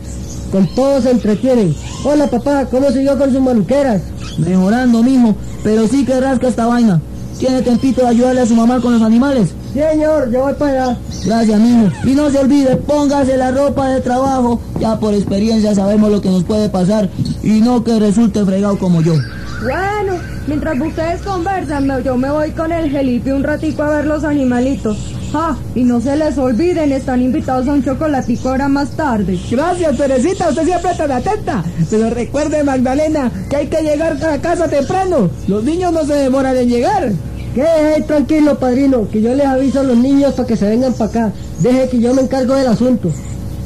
Con 0.50 0.66
todos 0.74 1.04
se 1.04 1.10
entretienen. 1.10 1.74
Hola, 2.04 2.26
papá, 2.26 2.66
¿cómo 2.66 2.90
siguió 2.90 3.16
con 3.16 3.30
sus 3.32 3.40
manuqueras? 3.40 4.02
Mejorando, 4.38 5.02
mijo, 5.02 5.36
pero 5.62 5.86
sí 5.86 6.04
que 6.04 6.20
rasca 6.20 6.48
esta 6.48 6.66
vaina. 6.66 7.00
¿Tiene 7.38 7.62
tempito 7.62 8.02
de 8.02 8.08
ayudarle 8.08 8.40
a 8.40 8.46
su 8.46 8.54
mamá 8.54 8.80
con 8.80 8.92
los 8.92 9.02
animales? 9.02 9.50
Señor, 9.72 10.30
yo 10.30 10.40
voy 10.40 10.54
para 10.54 10.84
allá. 10.86 10.98
Gracias, 11.24 11.60
mijo. 11.60 11.88
Y 12.04 12.14
no 12.14 12.28
se 12.30 12.38
olvide, 12.38 12.76
póngase 12.76 13.36
la 13.36 13.52
ropa 13.52 13.88
de 13.90 14.00
trabajo. 14.00 14.60
Ya 14.80 14.98
por 14.98 15.14
experiencia 15.14 15.74
sabemos 15.74 16.10
lo 16.10 16.20
que 16.20 16.28
nos 16.28 16.42
puede 16.42 16.68
pasar. 16.68 17.08
Y 17.42 17.60
no 17.60 17.84
que 17.84 17.98
resulte 18.00 18.44
fregado 18.44 18.78
como 18.78 19.00
yo. 19.02 19.14
Bueno, 19.62 20.18
mientras 20.46 20.80
ustedes 20.80 21.20
conversan, 21.20 22.02
yo 22.02 22.16
me 22.16 22.30
voy 22.30 22.50
con 22.52 22.72
el 22.72 22.90
Gelipe 22.90 23.34
un 23.34 23.42
ratico 23.42 23.82
a 23.82 23.96
ver 23.96 24.06
los 24.06 24.24
animalitos. 24.24 24.96
Ah, 25.34 25.54
y 25.74 25.84
no 25.84 26.00
se 26.00 26.16
les 26.16 26.38
olviden, 26.38 26.92
están 26.92 27.20
invitados 27.20 27.68
a 27.68 27.72
un 27.74 27.84
chocolatico 27.84 28.48
ahora 28.48 28.68
más 28.68 28.92
tarde. 28.92 29.38
Gracias, 29.50 29.96
Teresita, 29.98 30.48
usted 30.48 30.64
siempre 30.64 30.94
tan 30.96 31.12
atenta. 31.12 31.62
Pero 31.90 32.08
recuerde, 32.08 32.64
Magdalena, 32.64 33.30
que 33.50 33.56
hay 33.56 33.66
que 33.66 33.82
llegar 33.82 34.16
a 34.24 34.38
casa 34.38 34.66
temprano. 34.66 35.30
Los 35.46 35.62
niños 35.62 35.92
no 35.92 36.04
se 36.06 36.14
demoran 36.14 36.56
en 36.56 36.68
llegar. 36.68 37.12
Quede 37.54 38.02
tranquilo, 38.02 38.58
padrino, 38.58 39.08
que 39.10 39.20
yo 39.20 39.34
les 39.34 39.46
aviso 39.46 39.80
a 39.80 39.84
los 39.84 39.96
niños 39.98 40.34
para 40.34 40.48
que 40.48 40.56
se 40.56 40.70
vengan 40.70 40.94
para 40.94 41.10
acá. 41.10 41.32
Deje 41.60 41.90
que 41.90 42.00
yo 42.00 42.14
me 42.14 42.22
encargo 42.22 42.54
del 42.54 42.66
asunto. 42.66 43.12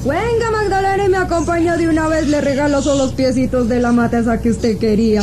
Venga, 0.04 0.50
Magdalena, 0.50 1.04
y 1.04 1.08
me 1.08 1.16
acompaña 1.18 1.76
de 1.76 1.88
una 1.88 2.08
vez. 2.08 2.26
Le 2.28 2.40
regalo 2.40 2.82
solo 2.82 3.04
los 3.04 3.12
piecitos 3.12 3.68
de 3.68 3.80
la 3.80 3.92
mata 3.92 4.18
esa 4.18 4.40
que 4.40 4.50
usted 4.50 4.76
quería. 4.76 5.22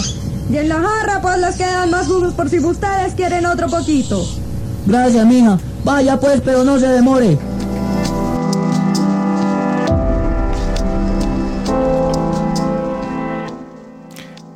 Y 0.49 0.57
en 0.57 0.69
la 0.69 0.75
jarra 0.75 1.21
pues 1.21 1.37
les 1.37 1.55
quedan 1.55 1.91
más 1.91 2.07
jugos 2.07 2.33
por 2.33 2.49
si 2.49 2.59
ustedes 2.59 3.13
quieren 3.15 3.45
otro 3.45 3.67
poquito. 3.67 4.25
Gracias, 4.85 5.25
mija. 5.25 5.59
Vaya 5.83 6.19
pues, 6.19 6.41
pero 6.41 6.63
no 6.63 6.79
se 6.79 6.87
demore. 6.87 7.37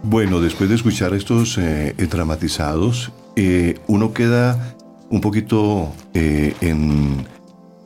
Bueno, 0.03 0.39
después 0.39 0.69
de 0.69 0.75
escuchar 0.75 1.13
estos 1.13 1.57
eh, 1.57 1.93
eh 1.97 2.07
dramatizados, 2.07 3.11
eh, 3.35 3.79
uno 3.87 4.13
queda 4.13 4.75
un 5.09 5.21
poquito 5.21 5.93
eh, 6.13 6.53
en, 6.61 7.25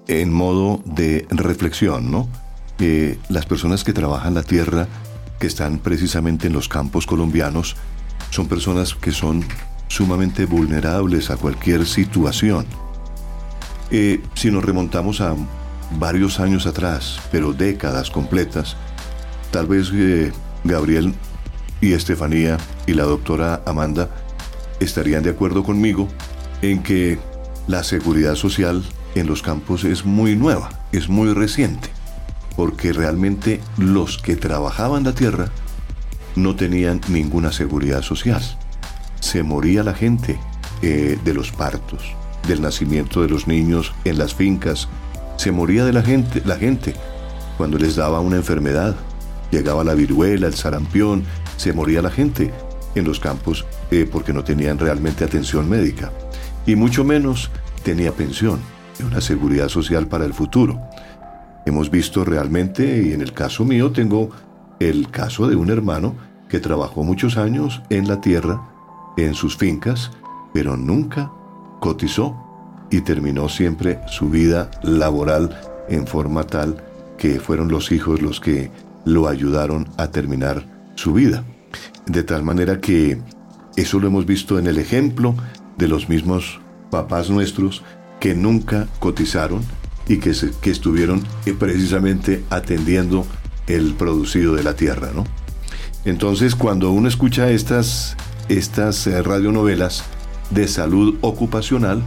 en, 0.07 0.31
modo 0.31 0.81
de 0.85 1.25
reflexión, 1.29 2.11
¿no? 2.11 2.27
Eh, 2.79 3.17
las 3.29 3.45
personas 3.45 3.83
que 3.83 3.93
trabajan 3.93 4.33
la 4.33 4.43
tierra 4.43 4.87
que 5.39 5.47
están 5.47 5.79
precisamente 5.79 6.47
en 6.47 6.53
los 6.53 6.67
campos 6.67 7.05
colombianos, 7.05 7.75
son 8.29 8.47
personas 8.47 8.93
que 8.93 9.11
son 9.11 9.43
sumamente 9.87 10.45
vulnerables 10.45 11.29
a 11.31 11.37
cualquier 11.37 11.85
situación. 11.85 12.65
si 13.89 14.51
nos 14.51 14.63
remontamos 14.63 15.19
a 15.19 15.35
varios 15.97 16.39
años 16.39 16.67
atrás, 16.67 17.19
pero 17.31 17.53
décadas 17.53 18.11
completas, 18.11 18.75
tal 19.51 19.65
vez 19.65 19.91
Gabriel 20.63 21.15
y 21.81 21.93
Estefanía 21.93 22.57
y 22.85 22.93
la 22.93 23.03
doctora 23.03 23.63
Amanda 23.65 24.09
estarían 24.79 25.23
de 25.23 25.31
acuerdo 25.31 25.63
conmigo 25.63 26.07
en 26.61 26.83
que 26.83 27.17
la 27.67 27.83
seguridad 27.83 28.35
social 28.35 28.83
en 29.15 29.27
los 29.27 29.41
campos 29.41 29.83
es 29.83 30.05
muy 30.05 30.35
nueva, 30.35 30.69
es 30.91 31.09
muy 31.09 31.33
reciente, 31.33 31.89
porque 32.59 32.91
realmente 32.91 33.61
los 33.77 34.17
que 34.17 34.35
trabajaban 34.35 35.05
la 35.05 35.13
tierra 35.13 35.47
no 36.35 36.57
tenían 36.57 36.99
ninguna 37.07 37.53
seguridad 37.53 38.01
social. 38.01 38.41
Se 39.21 39.43
moría 39.43 39.81
la 39.81 39.93
gente 39.93 40.37
eh, 40.81 41.17
de 41.23 41.33
los 41.33 41.53
partos, 41.53 42.03
del 42.49 42.61
nacimiento 42.61 43.21
de 43.21 43.29
los 43.29 43.47
niños 43.47 43.93
en 44.03 44.17
las 44.17 44.35
fincas, 44.35 44.89
se 45.37 45.53
moría 45.53 45.85
de 45.85 45.93
la 45.93 46.01
gente, 46.01 46.41
la 46.43 46.57
gente 46.57 46.95
cuando 47.55 47.77
les 47.77 47.95
daba 47.95 48.19
una 48.19 48.35
enfermedad. 48.35 48.93
Llegaba 49.51 49.85
la 49.85 49.93
viruela, 49.93 50.47
el 50.47 50.55
sarampión, 50.55 51.23
se 51.55 51.71
moría 51.71 52.01
la 52.01 52.11
gente 52.11 52.51
en 52.93 53.05
los 53.05 53.21
campos 53.21 53.65
eh, 53.89 54.05
porque 54.11 54.33
no 54.33 54.43
tenían 54.43 54.79
realmente 54.79 55.23
atención 55.23 55.69
médica 55.69 56.11
y 56.65 56.75
mucho 56.75 57.05
menos 57.05 57.51
tenía 57.83 58.11
pensión 58.11 58.59
y 58.99 59.03
una 59.03 59.21
seguridad 59.21 59.69
social 59.69 60.07
para 60.07 60.25
el 60.25 60.33
futuro. 60.33 60.77
Hemos 61.69 61.91
visto 61.91 62.25
realmente, 62.25 63.03
y 63.03 63.13
en 63.13 63.21
el 63.21 63.31
caso 63.31 63.63
mío 63.63 63.91
tengo 63.91 64.31
el 64.79 65.11
caso 65.11 65.47
de 65.47 65.55
un 65.55 65.69
hermano 65.69 66.15
que 66.49 66.59
trabajó 66.59 67.03
muchos 67.03 67.37
años 67.37 67.83
en 67.91 68.07
la 68.07 68.21
tierra, 68.21 68.59
en 69.17 69.35
sus 69.35 69.55
fincas, 69.55 70.09
pero 70.51 70.75
nunca 70.75 71.31
cotizó 71.79 72.35
y 72.89 73.01
terminó 73.01 73.49
siempre 73.49 73.99
su 74.07 74.31
vida 74.31 74.71
laboral 74.81 75.61
en 75.89 76.07
forma 76.07 76.43
tal 76.43 76.83
que 77.19 77.39
fueron 77.39 77.67
los 77.67 77.91
hijos 77.91 78.19
los 78.19 78.39
que 78.39 78.71
lo 79.05 79.27
ayudaron 79.27 79.89
a 79.97 80.07
terminar 80.07 80.65
su 80.95 81.13
vida. 81.13 81.43
De 82.07 82.23
tal 82.23 82.41
manera 82.41 82.81
que 82.81 83.21
eso 83.75 83.99
lo 83.99 84.07
hemos 84.07 84.25
visto 84.25 84.57
en 84.57 84.65
el 84.65 84.79
ejemplo 84.79 85.35
de 85.77 85.87
los 85.87 86.09
mismos 86.09 86.59
papás 86.89 87.29
nuestros 87.29 87.83
que 88.19 88.33
nunca 88.33 88.87
cotizaron 88.97 89.61
y 90.09 90.17
que, 90.17 90.33
que 90.61 90.71
estuvieron 90.71 91.25
eh, 91.45 91.53
precisamente 91.53 92.43
atendiendo 92.49 93.25
el 93.67 93.93
producido 93.93 94.55
de 94.55 94.63
la 94.63 94.75
tierra, 94.75 95.11
¿no? 95.15 95.23
Entonces, 96.03 96.55
cuando 96.55 96.91
uno 96.91 97.07
escucha 97.07 97.49
estas, 97.49 98.17
estas 98.49 99.07
eh, 99.07 99.21
radionovelas 99.21 100.03
de 100.49 100.67
salud 100.67 101.17
ocupacional, 101.21 102.01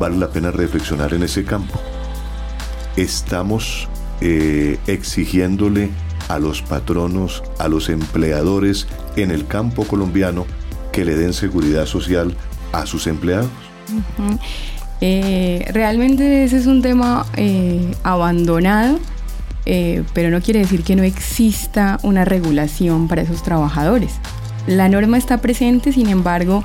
vale 0.00 0.16
la 0.16 0.30
pena 0.30 0.50
reflexionar 0.50 1.14
en 1.14 1.22
ese 1.22 1.44
campo. 1.44 1.78
Estamos 2.96 3.88
eh, 4.20 4.78
exigiéndole 4.86 5.90
a 6.28 6.38
los 6.38 6.62
patronos, 6.62 7.42
a 7.58 7.68
los 7.68 7.88
empleadores 7.88 8.86
en 9.16 9.30
el 9.30 9.46
campo 9.46 9.84
colombiano 9.84 10.46
que 10.92 11.04
le 11.04 11.14
den 11.14 11.32
seguridad 11.32 11.86
social 11.86 12.34
a 12.72 12.86
sus 12.86 13.06
empleados? 13.06 13.50
Eh, 15.00 15.64
realmente 15.72 16.44
ese 16.44 16.56
es 16.56 16.66
un 16.66 16.82
tema 16.82 17.26
eh, 17.36 17.92
abandonado, 18.02 18.98
eh, 19.64 20.02
pero 20.12 20.30
no 20.30 20.40
quiere 20.40 20.60
decir 20.60 20.82
que 20.82 20.96
no 20.96 21.02
exista 21.02 21.98
una 22.02 22.24
regulación 22.24 23.08
para 23.08 23.22
esos 23.22 23.42
trabajadores. 23.42 24.14
La 24.66 24.88
norma 24.88 25.16
está 25.16 25.38
presente, 25.38 25.92
sin 25.92 26.08
embargo, 26.08 26.62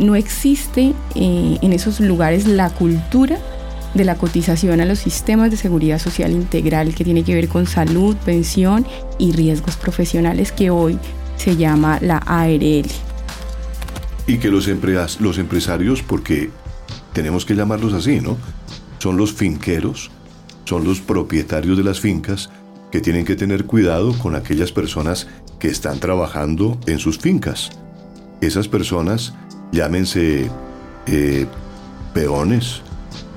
no 0.00 0.16
existe 0.16 0.92
en 1.14 1.72
esos 1.72 1.98
lugares 2.00 2.46
la 2.46 2.68
cultura 2.68 3.38
de 3.94 4.04
la 4.04 4.16
cotización 4.16 4.82
a 4.82 4.84
los 4.84 4.98
sistemas 4.98 5.50
de 5.50 5.56
seguridad 5.56 5.98
social 5.98 6.32
integral 6.32 6.94
que 6.94 7.04
tiene 7.04 7.24
que 7.24 7.34
ver 7.34 7.48
con 7.48 7.66
salud, 7.66 8.16
pensión 8.16 8.86
y 9.16 9.32
riesgos 9.32 9.76
profesionales 9.76 10.52
que 10.52 10.68
hoy 10.68 10.98
se 11.36 11.56
llama 11.56 11.98
la 12.02 12.18
ARL. 12.18 12.86
Y 14.26 14.36
que 14.36 14.50
los, 14.50 14.68
los 15.20 15.38
empresarios, 15.38 16.02
porque 16.02 16.50
tenemos 17.18 17.44
que 17.44 17.56
llamarlos 17.56 17.94
así, 17.94 18.20
¿no? 18.20 18.36
Son 19.00 19.16
los 19.16 19.32
finqueros, 19.32 20.08
son 20.64 20.84
los 20.84 21.00
propietarios 21.00 21.76
de 21.76 21.82
las 21.82 21.98
fincas 21.98 22.48
que 22.92 23.00
tienen 23.00 23.24
que 23.24 23.34
tener 23.34 23.64
cuidado 23.64 24.16
con 24.20 24.36
aquellas 24.36 24.70
personas 24.70 25.26
que 25.58 25.66
están 25.66 25.98
trabajando 25.98 26.78
en 26.86 27.00
sus 27.00 27.18
fincas. 27.18 27.70
Esas 28.40 28.68
personas, 28.68 29.34
llámense 29.72 30.48
eh, 31.08 31.46
peones, 32.14 32.82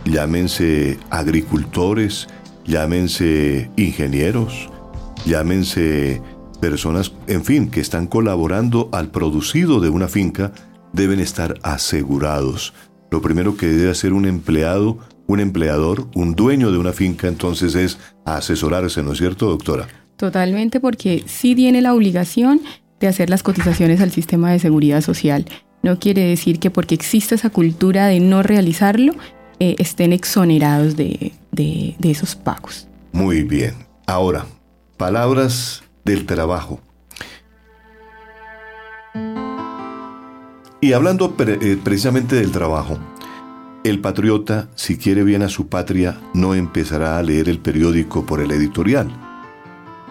llámense 0.06 1.00
agricultores, 1.10 2.28
llámense 2.68 3.72
ingenieros, 3.78 4.70
llámense 5.26 6.22
personas, 6.60 7.14
en 7.26 7.44
fin, 7.44 7.72
que 7.72 7.82
están 7.82 8.06
colaborando 8.06 8.90
al 8.92 9.10
producido 9.10 9.80
de 9.80 9.90
una 9.90 10.08
finca, 10.08 10.52
deben 10.94 11.20
estar 11.20 11.56
asegurados. 11.64 12.76
Lo 13.12 13.22
primero 13.22 13.58
que 13.58 13.68
debe 13.68 13.92
hacer 13.92 14.14
un 14.14 14.26
empleado, 14.26 14.98
un 15.28 15.42
empleador, 15.42 16.08
un 16.16 16.34
dueño 16.34 16.72
de 16.72 16.78
una 16.78 16.94
finca, 16.94 17.28
entonces 17.28 17.76
es 17.76 18.00
asesorarse, 18.24 19.04
¿no 19.04 19.12
es 19.12 19.18
cierto, 19.18 19.48
doctora? 19.50 19.90
Totalmente, 20.16 20.80
porque 20.80 21.26
sí 21.28 21.54
tiene 21.54 21.82
la 21.82 21.94
obligación 21.94 22.62
de 23.02 23.08
hacer 23.08 23.30
las 23.30 23.44
cotizaciones 23.44 24.00
al 24.00 24.12
sistema 24.12 24.50
de 24.52 24.60
seguridad 24.60 25.02
social. 25.02 25.46
No 25.84 26.00
quiere 26.00 26.24
decir 26.24 26.60
que 26.60 26.72
porque 26.72 26.96
existe 26.96 27.36
esa 27.36 27.50
cultura 27.50 28.08
de 28.08 28.22
no 28.22 28.44
realizarlo, 28.44 29.14
eh, 29.60 29.76
estén 29.78 30.14
exonerados 30.14 30.96
de, 30.96 31.34
de 31.52 31.96
esos 32.04 32.36
pagos. 32.36 32.88
Muy 33.12 33.44
bien. 33.44 33.74
Ahora, 34.08 34.46
palabras 34.96 35.84
del 36.06 36.26
trabajo. 36.26 36.80
Y 40.84 40.94
hablando 40.94 41.36
eh, 41.38 41.78
precisamente 41.84 42.36
del 42.36 42.52
trabajo, 42.52 42.98
el 43.84 44.02
patriota, 44.02 44.68
si 44.74 44.98
quiere 44.98 45.24
bien 45.24 45.44
a 45.44 45.50
su 45.50 45.68
patria, 45.68 46.20
no 46.34 46.56
empezará 46.56 47.20
a 47.20 47.22
leer 47.22 47.50
el 47.50 47.60
periódico 47.60 48.26
por 48.26 48.42
el 48.42 48.50
editorial, 48.50 49.08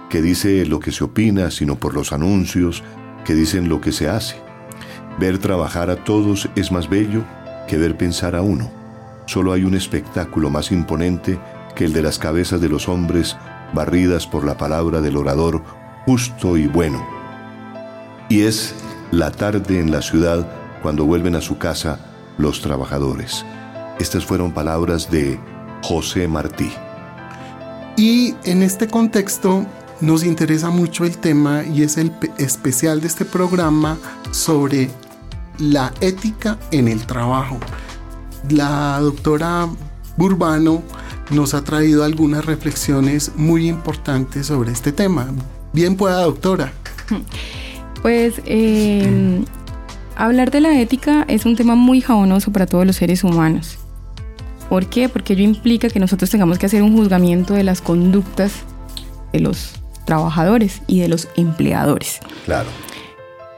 que 0.08 0.22
dice 0.22 0.64
lo 0.66 0.78
que 0.78 0.92
se 0.92 1.02
opina, 1.02 1.50
sino 1.50 1.74
por 1.74 1.92
los 1.92 2.12
anuncios 2.12 2.84
que 3.24 3.34
dicen 3.34 3.68
lo 3.68 3.80
que 3.80 3.90
se 3.90 4.08
hace. 4.08 4.36
Ver 5.18 5.38
trabajar 5.38 5.90
a 5.90 6.04
todos 6.04 6.48
es 6.54 6.70
más 6.70 6.88
bello 6.88 7.24
que 7.66 7.76
ver 7.76 7.96
pensar 7.96 8.36
a 8.36 8.42
uno. 8.42 8.70
Solo 9.26 9.52
hay 9.52 9.64
un 9.64 9.74
espectáculo 9.74 10.50
más 10.50 10.70
imponente 10.70 11.40
que 11.74 11.84
el 11.84 11.92
de 11.92 12.02
las 12.02 12.20
cabezas 12.20 12.60
de 12.60 12.68
los 12.68 12.88
hombres 12.88 13.36
barridas 13.74 14.28
por 14.28 14.44
la 14.44 14.56
palabra 14.56 15.00
del 15.00 15.16
orador 15.16 15.64
justo 16.06 16.56
y 16.56 16.68
bueno. 16.68 17.04
Y 18.28 18.42
es 18.42 18.72
la 19.10 19.32
tarde 19.32 19.80
en 19.80 19.90
la 19.90 20.02
ciudad 20.02 20.59
cuando 20.82 21.04
vuelven 21.04 21.34
a 21.34 21.40
su 21.40 21.58
casa 21.58 21.98
los 22.38 22.60
trabajadores. 22.60 23.44
Estas 23.98 24.24
fueron 24.24 24.52
palabras 24.52 25.10
de 25.10 25.38
José 25.82 26.26
Martí. 26.26 26.70
Y 27.96 28.34
en 28.44 28.62
este 28.62 28.88
contexto 28.88 29.66
nos 30.00 30.24
interesa 30.24 30.70
mucho 30.70 31.04
el 31.04 31.18
tema 31.18 31.64
y 31.64 31.82
es 31.82 31.98
el 31.98 32.12
especial 32.38 33.00
de 33.00 33.08
este 33.08 33.24
programa 33.24 33.98
sobre 34.30 34.90
la 35.58 35.92
ética 36.00 36.58
en 36.70 36.88
el 36.88 37.04
trabajo 37.06 37.58
la 38.48 38.98
doctora 39.00 39.68
Burbano 40.16 40.82
nos 41.30 41.54
ha 41.54 41.62
traído 41.62 42.04
algunas 42.04 42.44
reflexiones 42.44 43.32
muy 43.36 43.68
importantes 43.68 44.46
sobre 44.46 44.72
este 44.72 44.92
tema. 44.92 45.28
Bien 45.72 45.96
pueda, 45.96 46.22
doctora. 46.22 46.72
Pues 48.02 48.40
em, 48.46 49.44
hablar 50.20 50.50
de 50.50 50.60
la 50.60 50.78
ética 50.78 51.24
es 51.28 51.46
un 51.46 51.56
tema 51.56 51.74
muy 51.74 52.00
jabonoso 52.00 52.52
para 52.52 52.66
todos 52.66 52.86
los 52.86 52.96
seres 52.96 53.24
humanos. 53.24 53.78
¿Por 54.68 54.86
qué? 54.86 55.08
Porque 55.08 55.32
ello 55.32 55.44
implica 55.44 55.88
que 55.88 55.98
nosotros 55.98 56.30
tengamos 56.30 56.58
que 56.58 56.66
hacer 56.66 56.82
un 56.82 56.94
juzgamiento 56.94 57.54
de 57.54 57.64
las 57.64 57.80
conductas 57.80 58.52
de 59.32 59.40
los 59.40 59.72
trabajadores 60.04 60.82
y 60.86 61.00
de 61.00 61.08
los 61.08 61.28
empleadores. 61.36 62.20
Claro. 62.44 62.68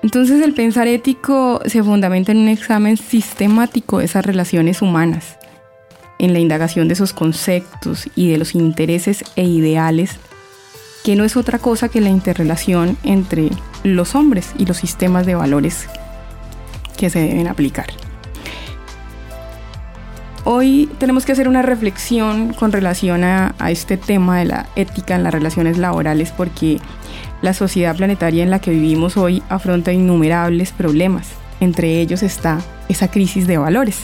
Entonces 0.02 0.42
el 0.42 0.54
pensar 0.54 0.87
ético 0.87 1.61
se 1.66 1.83
fundamenta 1.83 2.33
en 2.33 2.38
un 2.38 2.49
examen 2.49 2.97
sistemático 2.97 3.99
de 3.99 4.04
esas 4.04 4.25
relaciones 4.25 4.83
humanas, 4.83 5.38
en 6.19 6.33
la 6.33 6.38
indagación 6.38 6.88
de 6.88 6.95
esos 6.95 7.12
conceptos 7.12 8.09
y 8.14 8.31
de 8.31 8.38
los 8.38 8.54
intereses 8.54 9.25
e 9.37 9.45
ideales 9.45 10.19
que 11.04 11.16
no 11.16 11.25
es 11.25 11.37
otra 11.37 11.59
cosa 11.59 11.88
que 11.88 12.00
la 12.00 12.11
interrelación 12.11 12.97
entre 13.02 13.50
los 13.83 14.14
hombres 14.14 14.52
y 14.59 14.66
los 14.66 14.76
sistemas 14.76 15.26
de 15.26 15.35
valores 15.35 15.88
que 16.96 17.11
se 17.11 17.20
deben 17.20 17.49
aplicar. 17.49 17.87
Hoy 20.44 20.90
tenemos 20.99 21.25
que 21.25 21.32
hacer 21.32 21.46
una 21.46 21.62
reflexión 21.62 22.52
con 22.52 22.72
relación 22.72 23.22
a, 23.22 23.54
este 23.68 23.96
tema 23.96 24.38
de 24.38 24.46
la 24.46 24.66
ética 24.75 25.14
en 25.14 25.22
las 25.22 25.32
relaciones 25.32 25.78
laborales 25.78 26.32
porque 26.32 26.80
la 27.42 27.54
sociedad 27.54 27.96
planetaria 27.96 28.42
en 28.42 28.50
la 28.50 28.58
que 28.58 28.72
vivimos 28.72 29.16
hoy 29.16 29.42
afronta 29.49 29.92
innumerables 29.92 30.72
problemas. 30.72 31.28
Entre 31.61 32.00
ellos 32.00 32.25
está 32.25 32.61
esa 32.88 33.08
crisis 33.08 33.46
de 33.46 33.58
valores. 33.58 34.00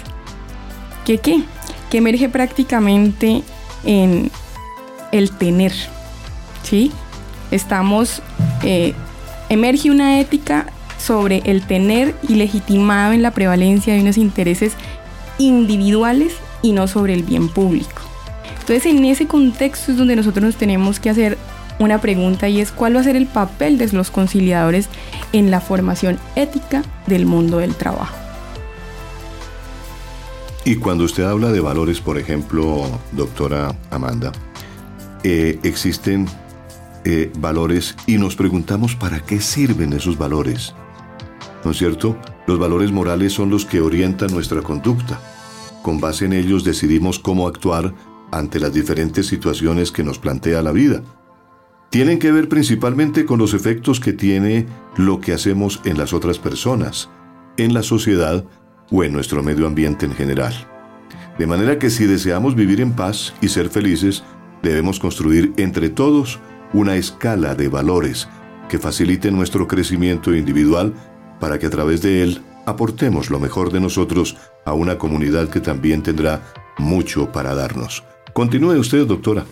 ¿Qué 1.04 1.18
qué? 1.18 1.42
Que 1.90 1.99
emerge 1.99 2.28
prácticamente 2.28 3.42
en 3.85 4.30
el 5.11 5.33
tener. 5.33 5.73
¿Sí? 6.62 6.92
Estamos... 7.50 8.23
Eh, 8.62 8.95
emerge 9.49 9.90
una 9.90 10.21
ética 10.21 10.66
sobre 10.99 11.43
el 11.45 11.62
tener 11.62 12.14
y 12.28 12.35
legitimado 12.35 13.12
en 13.12 13.23
la 13.23 13.31
prevalencia 13.31 13.95
de 13.95 14.02
unos 14.02 14.19
intereses 14.19 14.75
individuales 15.38 16.35
y 16.62 16.73
no 16.73 16.88
sobre 16.88 17.14
el 17.14 17.23
bien 17.23 17.49
público. 17.49 18.02
Entonces 18.61 18.87
en 18.87 19.05
ese 19.05 19.26
contexto 19.26 19.93
es 19.93 19.99
donde 19.99 20.17
nosotros 20.17 20.45
nos 20.45 20.57
tenemos 20.57 21.00
que 21.00 21.11
hacer 21.11 21.38
una 21.78 22.00
pregunta 22.00 22.49
y 22.49 22.61
es 22.61 22.73
cuál 22.73 22.97
va 22.97 23.00
a 23.00 23.05
ser 23.05 23.17
el 23.17 23.26
papel 23.26 23.78
de 23.78 23.90
los 23.93 24.11
conciliadores 24.11 24.88
en 25.33 25.50
la 25.50 25.61
formación 25.61 26.19
ética 26.37 26.83
del 27.07 27.25
mundo 27.25 27.59
del 27.59 27.75
trabajo. 27.75 28.17
Y 30.64 30.76
cuando 30.76 31.05
usted 31.05 31.25
habla 31.25 31.50
de 31.50 31.61
valores, 31.61 32.00
por 32.00 32.19
ejemplo, 32.19 32.85
doctora 33.12 33.75
Amanda, 33.90 34.33
eh, 35.25 35.59
existen 35.62 36.26
eh, 37.05 37.33
valores 37.38 37.97
y 38.07 38.19
nos 38.19 38.37
preguntamos 38.37 38.95
para 38.95 39.21
qué 39.21 39.40
sirven 39.40 39.95
esos 39.95 40.19
valores. 40.19 40.75
¿No 41.65 41.73
es 41.73 41.79
cierto? 41.79 42.17
Los 42.47 42.59
valores 42.59 42.93
morales 42.93 43.33
son 43.33 43.50
los 43.50 43.65
que 43.65 43.81
orientan 43.81 44.33
nuestra 44.33 44.62
conducta. 44.62 45.21
Con 45.83 46.00
base 46.00 46.27
en 46.27 46.33
ellos 46.33 46.65
decidimos 46.65 47.19
cómo 47.19 47.47
actuar 47.47 47.95
ante 48.31 48.61
las 48.61 48.73
diferentes 48.73 49.27
situaciones 49.27 49.91
que 49.91 50.05
nos 50.05 50.19
plantea 50.19 50.62
la 50.62 50.73
vida. 50.73 51.03
Tienen 51.91 52.19
que 52.19 52.31
ver 52.31 52.49
principalmente 52.49 53.25
con 53.25 53.38
los 53.38 53.55
efectos 53.55 53.99
que 53.99 54.12
tiene 54.12 54.67
lo 54.97 55.21
que 55.21 55.33
hacemos 55.33 55.81
en 55.85 55.97
las 55.97 56.12
otras 56.12 56.38
personas, 56.38 57.09
en 57.57 57.73
la 57.73 57.83
sociedad 57.83 58.45
o 58.91 59.05
en 59.05 59.12
nuestro 59.12 59.43
medio 59.43 59.67
ambiente 59.67 60.05
en 60.05 60.12
general. 60.12 60.55
De 61.38 61.47
manera 61.47 61.79
que 61.79 61.88
si 61.88 62.05
deseamos 62.05 62.55
vivir 62.55 62.81
en 62.81 62.93
paz 62.93 63.33
y 63.41 63.49
ser 63.49 63.71
felices, 63.71 64.23
debemos 64.62 64.99
construir 64.99 65.55
entre 65.57 65.88
todos 65.88 66.41
una 66.73 66.97
escala 66.97 67.55
de 67.55 67.69
valores 67.69 68.29
que 68.69 68.79
facilite 68.79 69.31
nuestro 69.31 69.67
crecimiento 69.67 70.35
individual 70.35 70.93
para 71.40 71.59
que 71.59 71.66
a 71.66 71.71
través 71.71 72.02
de 72.02 72.23
él 72.23 72.42
aportemos 72.66 73.30
lo 73.30 73.38
mejor 73.38 73.73
de 73.73 73.80
nosotros 73.80 74.37
a 74.64 74.73
una 74.75 74.99
comunidad 74.99 75.49
que 75.49 75.61
también 75.61 76.02
tendrá 76.02 76.42
mucho 76.78 77.33
para 77.33 77.54
darnos. 77.54 78.04
Continúe 78.33 78.78
usted, 78.78 79.07
doctora. 79.07 79.45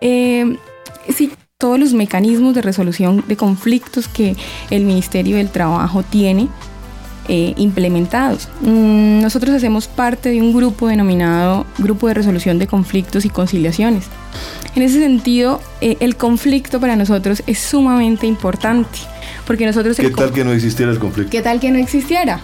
Eh, 0.00 0.58
sí, 1.08 1.32
todos 1.58 1.78
los 1.78 1.94
mecanismos 1.94 2.54
de 2.54 2.62
resolución 2.62 3.24
de 3.28 3.36
conflictos 3.36 4.08
que 4.08 4.34
el 4.70 4.84
Ministerio 4.84 5.36
del 5.36 5.48
Trabajo 5.48 6.02
tiene 6.02 6.48
eh, 7.28 7.54
implementados. 7.56 8.48
Mm, 8.62 9.20
nosotros 9.20 9.54
hacemos 9.54 9.86
parte 9.86 10.30
de 10.30 10.40
un 10.40 10.52
grupo 10.52 10.88
denominado 10.88 11.64
Grupo 11.78 12.08
de 12.08 12.14
Resolución 12.14 12.58
de 12.58 12.66
Conflictos 12.66 13.24
y 13.24 13.28
Conciliaciones. 13.28 14.06
En 14.74 14.82
ese 14.82 14.98
sentido, 14.98 15.60
eh, 15.80 15.98
el 16.00 16.16
conflicto 16.16 16.80
para 16.80 16.96
nosotros 16.96 17.44
es 17.46 17.60
sumamente 17.60 18.26
importante 18.26 18.98
porque 19.46 19.66
nosotros... 19.66 19.96
¿Qué 19.96 20.10
tal 20.10 20.32
que 20.32 20.44
no 20.44 20.52
existiera 20.52 20.92
el 20.92 20.98
conflicto? 20.98 21.30
¿Qué 21.30 21.42
tal 21.42 21.60
que 21.60 21.70
no 21.70 21.78
existiera? 21.78 22.40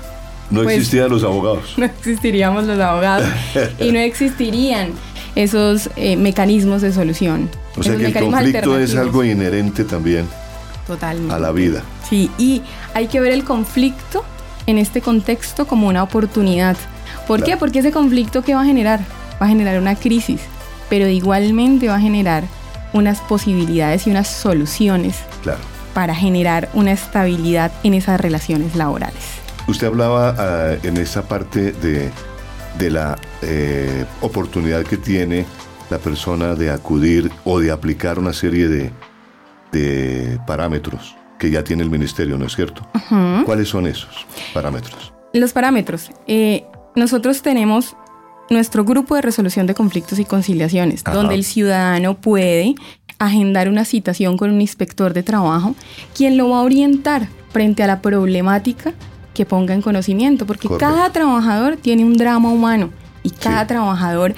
No 0.51 0.63
pues, 0.63 0.77
existían 0.77 1.11
los 1.11 1.25
abogados. 1.25 1.75
No 1.77 1.85
existiríamos 1.85 2.65
los 2.65 2.79
abogados 2.79 3.29
y 3.79 3.93
no 3.93 3.99
existirían 3.99 4.91
esos 5.35 5.91
eh, 5.97 6.17
mecanismos 6.17 6.83
de 6.83 6.93
solución. 6.93 7.51
O 7.77 7.83
sea 7.83 7.97
que 7.97 8.07
el 8.07 8.15
conflicto 8.15 8.79
es 8.79 8.97
algo 8.97 9.23
inherente 9.23 9.85
también 9.85 10.27
Totalmente. 10.87 11.35
a 11.35 11.39
la 11.39 11.53
vida. 11.53 11.83
Sí, 12.09 12.31
y 12.39 12.63
hay 12.95 13.07
que 13.07 13.21
ver 13.21 13.33
el 13.33 13.45
conflicto 13.45 14.25
en 14.67 14.79
este 14.79 15.01
contexto 15.01 15.67
como 15.67 15.87
una 15.87 16.03
oportunidad. 16.03 16.77
¿Por 17.27 17.45
qué? 17.45 17.57
Porque 17.57 17.81
ese 17.81 17.93
conflicto 17.93 18.43
que 18.43 18.55
va 18.55 18.63
a 18.63 18.65
generar? 18.65 19.01
Va 19.41 19.47
a 19.47 19.49
generar 19.49 19.79
una 19.79 19.95
crisis, 19.95 20.41
pero 20.89 21.07
igualmente 21.07 21.89
va 21.89 21.97
a 21.97 22.01
generar 22.01 22.45
unas 22.93 23.21
posibilidades 23.21 24.07
y 24.07 24.11
unas 24.11 24.29
soluciones 24.29 25.17
claro 25.43 25.78
para 25.99 26.15
generar 26.15 26.69
una 26.75 26.93
estabilidad 26.93 27.73
en 27.83 27.93
esas 27.93 28.21
relaciones 28.21 28.77
laborales. 28.77 29.41
Usted 29.67 29.89
hablaba 29.89 30.33
ah, 30.39 30.77
en 30.85 30.97
esa 30.97 31.27
parte 31.27 31.73
de, 31.73 32.13
la 32.89 33.19
eh, 33.43 34.05
oportunidad 34.21 34.85
que 34.85 34.97
tiene 34.97 35.45
la 35.91 35.99
persona 35.99 36.55
de 36.55 36.71
acudir 36.71 37.33
o 37.45 37.59
de 37.59 37.73
aplicar 37.73 38.21
una 38.21 38.33
serie 38.33 38.93
de, 39.73 40.39
parámetros 40.47 41.17
que 41.37 41.51
ya 41.51 41.65
tiene 41.65 41.83
el 41.83 41.91
ministerio, 41.91 42.39
¿no 42.39 42.47
es 42.47 42.55
cierto? 42.55 42.87
¿Cuáles 43.45 43.69
son 43.69 43.89
esos 43.89 44.25
parámetros? 44.55 45.13
Los 45.33 45.53
parámetros. 45.53 46.13
Eh, 46.29 46.65
nosotros 46.95 47.43
tenemos 47.43 47.97
nuestro 48.51 48.85
grupo 48.85 49.17
de 49.17 49.23
resolución 49.23 49.67
de 49.67 49.75
conflictos 49.75 50.21
y 50.21 50.25
conciliaciones, 50.25 51.03
donde 51.03 51.35
el 51.35 51.43
ciudadano 51.43 52.15
puede 52.15 52.77
agendar 53.18 53.68
una 53.68 53.85
citación 53.85 54.37
con 54.37 54.50
un 54.50 54.61
inspector 54.61 55.12
de 55.12 55.22
trabajo, 55.22 55.74
quien 56.14 56.37
lo 56.37 56.50
va 56.50 56.61
a 56.61 56.62
orientar 56.62 57.28
frente 57.50 57.83
a 57.83 57.87
la 57.87 58.00
problemática 58.00 58.92
que 59.35 59.46
ponga 59.46 59.74
en 59.74 59.83
conocimiento, 59.83 60.46
porque 60.46 60.68
cada 60.78 61.11
trabajador 61.12 61.76
tiene 61.76 62.04
un 62.04 62.16
drama 62.16 62.50
humano 62.50 62.90
y 63.22 63.31
cada 63.31 63.66
trabajador 63.66 64.35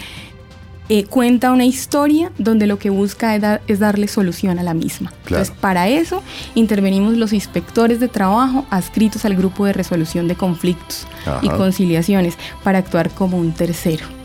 eh, 0.88 1.04
cuenta 1.04 1.52
una 1.52 1.64
historia 1.64 2.32
donde 2.36 2.66
lo 2.66 2.78
que 2.78 2.90
busca 2.90 3.60
es, 3.66 3.78
darle 3.78 4.08
solución 4.08 4.58
a 4.58 4.62
la 4.62 4.74
misma. 4.74 5.12
Entonces, 5.22 5.52
para 5.60 5.88
eso 5.88 6.22
intervenimos 6.54 7.16
los 7.16 7.32
inspectores 7.32 8.00
de 8.00 8.08
trabajo 8.08 8.66
adscritos 8.70 9.24
al 9.24 9.36
grupo 9.36 9.66
de 9.66 9.72
resolución 9.72 10.26
de 10.26 10.34
conflictos 10.34 11.06
y 11.42 11.48
conciliaciones 11.48 12.36
para 12.64 12.78
actuar 12.78 13.10
como 13.10 13.38
un 13.38 13.52
tercero. 13.52 14.19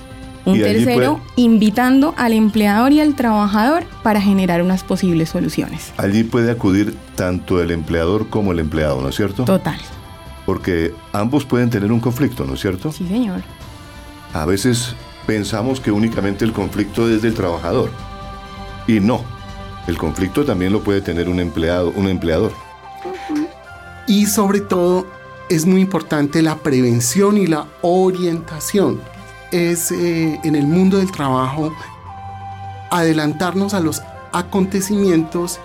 Un 0.46 0.60
tercero 0.60 1.22
invitando 1.36 2.14
al 2.18 2.34
empleador 2.34 2.92
y 2.92 3.00
al 3.02 3.16
trabajador 3.16 3.84
para 4.04 4.22
generar 4.22 4.62
unas 4.62 4.84
posibles 4.84 5.30
soluciones. 5.30 5.92
Allí 5.98 6.24
puede 6.24 6.52
acudir 6.52 6.96
tanto 7.16 7.62
el 7.62 7.72
empleador 7.72 8.30
como 8.30 8.52
el 8.52 8.60
empleado, 8.60 9.02
¿no 9.02 9.10
es 9.10 9.16
cierto? 9.16 9.46
Total. 9.46 9.80
Porque 10.46 10.94
ambos 11.14 11.46
pueden 11.46 11.72
tener 11.72 11.92
un 11.92 12.00
conflicto, 12.00 12.46
¿no 12.46 12.54
es 12.54 12.60
cierto? 12.60 12.92
Sí, 12.92 13.08
señor. 13.08 13.42
A 14.34 14.46
veces 14.46 14.96
pensamos 15.26 15.80
que 15.80 15.92
únicamente 15.92 16.46
el 16.46 16.54
conflicto 16.54 17.10
es 17.10 17.24
del 17.24 17.34
trabajador. 17.34 17.90
Y 18.88 19.00
no. 19.00 19.24
El 19.88 19.98
conflicto 19.98 20.46
también 20.46 20.72
lo 20.72 20.84
puede 20.84 21.02
tener 21.02 21.28
un 21.28 21.40
empleado, 21.40 21.92
un 21.96 22.08
empleador. 22.08 22.52
Y 24.08 24.28
sobre 24.28 24.60
todo 24.60 25.08
es 25.50 25.66
muy 25.66 25.82
importante 25.82 26.42
la 26.42 26.58
prevención 26.58 27.38
y 27.38 27.48
la 27.48 27.66
orientación 27.82 29.00
es 29.56 29.92
eh, 29.92 30.40
en 30.44 30.56
el 30.56 30.68
mundo 30.68 30.98
del 30.98 31.12
trabajo 31.12 31.74
adelantarnos 32.92 33.74
a 33.74 33.80
los 33.80 34.02
acontecimientos 34.32 35.60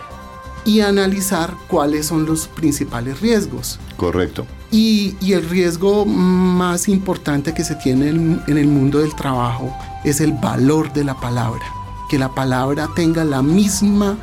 y 0.64 0.80
analizar 0.80 1.54
cuáles 1.68 2.06
son 2.06 2.26
los 2.26 2.46
principales 2.48 3.20
riesgos. 3.20 3.78
Correcto. 3.96 4.46
Y, 4.70 5.16
el 5.32 5.48
riesgo 5.48 6.04
más 6.06 6.88
importante 6.88 7.54
que 7.54 7.64
se 7.64 7.74
tiene 7.76 8.08
en, 8.08 8.42
en 8.46 8.58
el 8.58 8.68
mundo 8.68 8.98
del 8.98 9.14
trabajo 9.14 9.74
es 10.04 10.20
el 10.20 10.32
valor 10.32 10.92
de 10.92 11.04
la 11.04 11.14
palabra. 11.14 11.64
Que 12.08 12.18
la 12.18 12.28
palabra 12.34 12.88
tenga 12.94 13.24
la 13.24 13.42
misma 13.42 14.16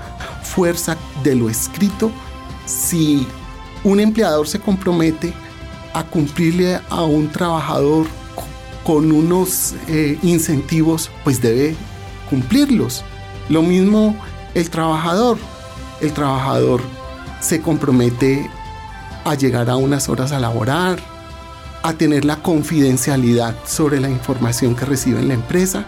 fuerza 0.43 0.97
de 1.23 1.35
lo 1.35 1.49
escrito 1.49 2.11
si 2.65 3.25
un 3.83 3.99
empleador 3.99 4.47
se 4.47 4.59
compromete 4.59 5.33
a 5.93 6.03
cumplirle 6.03 6.79
a 6.89 7.03
un 7.03 7.29
trabajador 7.29 8.07
con 8.87 9.11
unos 9.11 9.75
eh, 9.89 10.17
incentivos, 10.23 11.11
pues 11.25 11.41
debe 11.41 11.75
cumplirlos. 12.29 13.03
Lo 13.49 13.61
mismo 13.61 14.15
el 14.53 14.69
trabajador. 14.69 15.37
El 15.99 16.13
trabajador 16.13 16.79
se 17.41 17.61
compromete 17.61 18.49
a 19.25 19.35
llegar 19.35 19.69
a 19.69 19.75
unas 19.75 20.07
horas 20.07 20.31
a 20.31 20.39
laborar, 20.39 20.99
a 21.83 21.93
tener 21.95 22.23
la 22.23 22.37
confidencialidad 22.37 23.57
sobre 23.65 23.99
la 23.99 24.09
información 24.09 24.73
que 24.73 24.85
recibe 24.85 25.19
en 25.19 25.27
la 25.27 25.33
empresa. 25.33 25.85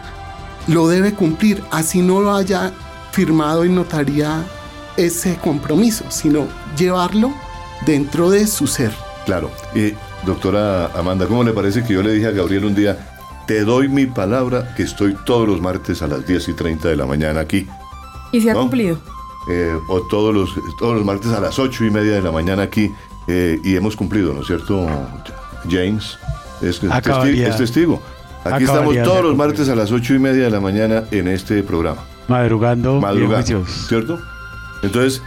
Lo 0.67 0.89
debe 0.89 1.13
cumplir, 1.13 1.63
así 1.71 2.01
no 2.01 2.19
lo 2.19 2.35
haya 2.35 2.73
firmado 3.13 3.63
en 3.63 3.75
notaría 3.75 4.43
ese 4.97 5.37
compromiso, 5.37 6.03
sino 6.09 6.47
llevarlo 6.77 7.33
dentro 7.85 8.29
de 8.29 8.45
su 8.45 8.67
ser. 8.67 8.93
Claro, 9.25 9.51
y 9.73 9.93
Doctora 10.25 10.87
Amanda, 10.95 11.27
¿cómo 11.27 11.43
le 11.43 11.53
parece 11.53 11.83
que 11.83 11.93
yo 11.93 12.03
le 12.03 12.13
dije 12.13 12.27
a 12.27 12.31
Gabriel 12.31 12.65
un 12.65 12.75
día, 12.75 12.97
te 13.47 13.63
doy 13.63 13.87
mi 13.87 14.05
palabra 14.05 14.75
que 14.75 14.83
estoy 14.83 15.15
todos 15.25 15.47
los 15.47 15.61
martes 15.61 16.01
a 16.01 16.07
las 16.07 16.25
10 16.27 16.49
y 16.49 16.53
30 16.53 16.89
de 16.89 16.95
la 16.95 17.05
mañana 17.05 17.39
aquí 17.39 17.67
Y 18.31 18.41
se 18.41 18.51
ha 18.51 18.53
cumplido. 18.53 18.99
Eh, 19.49 19.75
o 19.87 20.01
todos 20.01 20.33
los, 20.33 20.49
todos 20.77 20.95
los 20.95 21.05
martes 21.05 21.31
a 21.31 21.39
las 21.39 21.57
ocho 21.57 21.85
y 21.85 21.89
media 21.89 22.13
de 22.13 22.21
la 22.21 22.31
mañana 22.31 22.63
aquí 22.63 22.91
eh, 23.27 23.59
y 23.63 23.75
hemos 23.75 23.95
cumplido, 23.95 24.33
¿no 24.33 24.41
es 24.41 24.47
cierto, 24.47 24.85
James? 25.69 26.17
Es, 26.61 26.83
es 26.83 27.57
testigo. 27.57 28.01
Aquí 28.43 28.63
estamos 28.63 28.95
todos 29.03 29.23
los 29.23 29.35
martes 29.35 29.69
a 29.69 29.75
las 29.75 29.91
ocho 29.91 30.13
y 30.13 30.19
media 30.19 30.43
de 30.43 30.49
la 30.49 30.59
mañana 30.59 31.03
en 31.11 31.27
este 31.27 31.63
programa. 31.63 32.03
Madrugando. 32.27 32.99
Madrugando. 32.99 33.65
¿Cierto? 33.65 34.19
Entonces, 34.83 35.21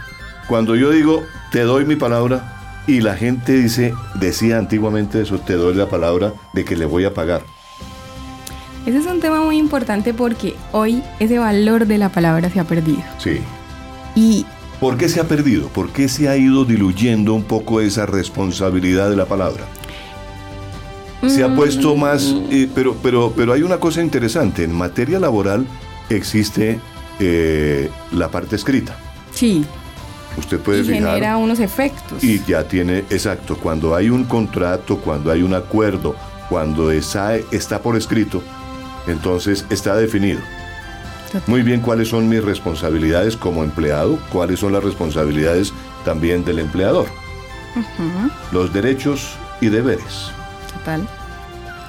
cuando 0.47 0.75
yo 0.75 0.89
digo, 0.91 1.23
te 1.51 1.61
doy 1.61 1.85
mi 1.85 1.95
palabra, 1.95 2.62
y 2.87 3.01
la 3.01 3.15
gente 3.15 3.53
dice, 3.53 3.93
decía 4.15 4.57
antiguamente 4.57 5.21
eso, 5.21 5.39
te 5.39 5.53
doy 5.53 5.75
la 5.75 5.89
palabra 5.89 6.33
de 6.53 6.65
que 6.65 6.75
le 6.75 6.85
voy 6.85 7.05
a 7.05 7.13
pagar. 7.13 7.43
Ese 8.85 8.97
es 8.97 9.05
un 9.05 9.21
tema 9.21 9.41
muy 9.41 9.57
importante 9.57 10.13
porque 10.13 10.55
hoy 10.73 11.01
ese 11.19 11.39
valor 11.39 11.87
de 11.87 11.97
la 11.97 12.09
palabra 12.09 12.49
se 12.49 12.59
ha 12.59 12.65
perdido. 12.65 13.01
Sí. 13.17 13.39
Y 14.15 14.45
¿Por 14.79 14.97
qué 14.97 15.07
se 15.07 15.21
ha 15.21 15.27
perdido? 15.29 15.69
¿Por 15.69 15.91
qué 15.91 16.09
se 16.09 16.27
ha 16.27 16.35
ido 16.35 16.65
diluyendo 16.65 17.33
un 17.33 17.43
poco 17.43 17.79
esa 17.79 18.05
responsabilidad 18.05 19.09
de 19.09 19.15
la 19.15 19.25
palabra? 19.25 19.63
Se 21.25 21.41
ha 21.41 21.55
puesto 21.55 21.95
mm. 21.95 21.99
más, 21.99 22.35
eh, 22.51 22.67
pero, 22.75 22.97
pero, 23.01 23.31
pero 23.33 23.53
hay 23.53 23.63
una 23.63 23.79
cosa 23.79 24.01
interesante, 24.01 24.65
en 24.65 24.73
materia 24.75 25.19
laboral 25.19 25.65
existe 26.09 26.81
eh, 27.21 27.89
la 28.11 28.29
parte 28.29 28.57
escrita. 28.57 28.97
Sí. 29.33 29.63
Usted 30.37 30.59
puede 30.59 30.81
y 30.81 30.85
genera 30.85 31.37
unos 31.37 31.59
efectos. 31.59 32.23
Y 32.23 32.43
ya 32.43 32.67
tiene, 32.67 32.99
exacto, 33.09 33.57
cuando 33.57 33.95
hay 33.95 34.09
un 34.09 34.23
contrato, 34.23 34.97
cuando 34.97 35.31
hay 35.31 35.43
un 35.43 35.53
acuerdo, 35.53 36.15
cuando 36.49 36.91
está, 36.91 37.35
está 37.35 37.81
por 37.81 37.95
escrito, 37.95 38.41
entonces 39.07 39.65
está 39.69 39.95
definido. 39.95 40.39
Muy 41.47 41.63
bien, 41.63 41.81
cuáles 41.81 42.09
son 42.09 42.29
mis 42.29 42.43
responsabilidades 42.43 43.35
como 43.35 43.63
empleado, 43.63 44.19
cuáles 44.31 44.59
son 44.59 44.71
las 44.71 44.83
responsabilidades 44.83 45.73
también 46.05 46.45
del 46.45 46.59
empleador. 46.59 47.07
Los 48.51 48.71
derechos 48.71 49.35
y 49.59 49.69
deberes. 49.69 50.31
Total. 50.71 51.07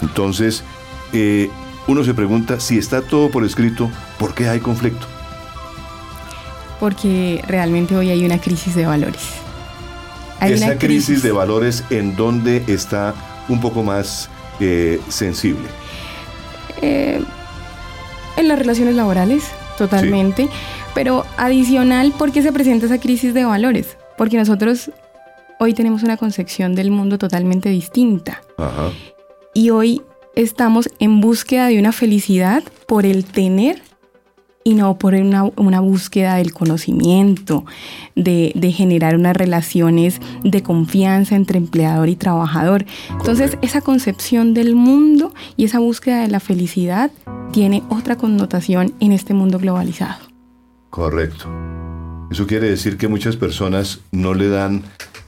Entonces, 0.00 0.64
eh, 1.12 1.50
uno 1.86 2.04
se 2.04 2.14
pregunta, 2.14 2.58
si 2.58 2.78
está 2.78 3.02
todo 3.02 3.30
por 3.30 3.44
escrito, 3.44 3.90
¿por 4.18 4.34
qué 4.34 4.48
hay 4.48 4.60
conflicto? 4.60 5.06
Porque 6.84 7.42
realmente 7.48 7.96
hoy 7.96 8.10
hay 8.10 8.26
una 8.26 8.38
crisis 8.38 8.74
de 8.74 8.84
valores. 8.84 9.22
Esa 10.42 10.76
crisis. 10.76 11.22
de 11.22 11.32
valores 11.32 11.82
en 11.88 12.14
donde 12.14 12.62
está 12.66 13.14
un 13.48 13.58
poco 13.62 13.82
más 13.82 14.28
eh, 14.60 15.00
sensible. 15.08 15.66
Eh, 16.82 17.24
en 18.36 18.48
las 18.48 18.58
relaciones 18.58 18.96
laborales, 18.96 19.44
totalmente. 19.78 20.50
Pero 20.94 21.24
adicional, 21.38 22.12
¿por 22.12 22.32
qué 22.32 22.42
se 22.42 22.52
presenta 22.52 22.84
esa 22.84 23.00
crisis 23.00 23.32
de 23.32 23.46
valores? 23.46 23.96
Porque 24.18 24.36
nosotros 24.36 24.90
hoy 25.58 25.72
tenemos 25.72 26.02
una 26.02 26.18
concepción 26.18 26.74
del 26.74 26.90
mundo 26.90 27.16
totalmente 27.16 27.70
distinta. 27.70 28.42
Ajá. 28.58 28.90
Y 29.54 29.70
hoy 29.70 30.02
estamos 30.34 30.90
en 30.98 31.22
búsqueda 31.22 31.68
de 31.68 31.78
una 31.78 31.92
felicidad 31.92 32.62
por 32.86 33.06
el 33.06 33.24
tener 33.24 33.80
y 34.64 34.74
no 34.74 34.98
por 34.98 35.14
una, 35.14 35.80
búsqueda 35.80 36.36
del 36.36 36.54
conocimiento, 36.54 37.66
de, 38.16 38.52
generar 38.74 39.14
unas 39.14 39.36
relaciones 39.36 40.20
de 40.42 40.62
confianza 40.62 41.36
entre 41.36 41.58
empleador 41.58 42.08
y 42.08 42.16
trabajador. 42.16 42.86
Entonces, 43.10 43.58
esa 43.60 43.82
concepción 43.82 44.54
del 44.54 44.74
mundo 44.74 45.34
y 45.56 45.64
esa 45.64 45.78
búsqueda 45.78 46.22
de 46.22 46.28
la 46.28 46.40
felicidad 46.40 47.10
tiene 47.52 47.82
otra 47.90 48.16
connotación 48.16 48.94
en 49.00 49.12
este 49.12 49.34
mundo 49.34 49.58
globalizado. 49.58 50.18
Correcto. 50.88 51.46
Eso 52.30 52.46
quiere 52.46 52.70
decir 52.70 52.96
que 52.96 53.06
muchas 53.06 53.36
personas 53.36 54.00
no 54.10 54.32
le 54.32 54.48
dan 54.48 54.82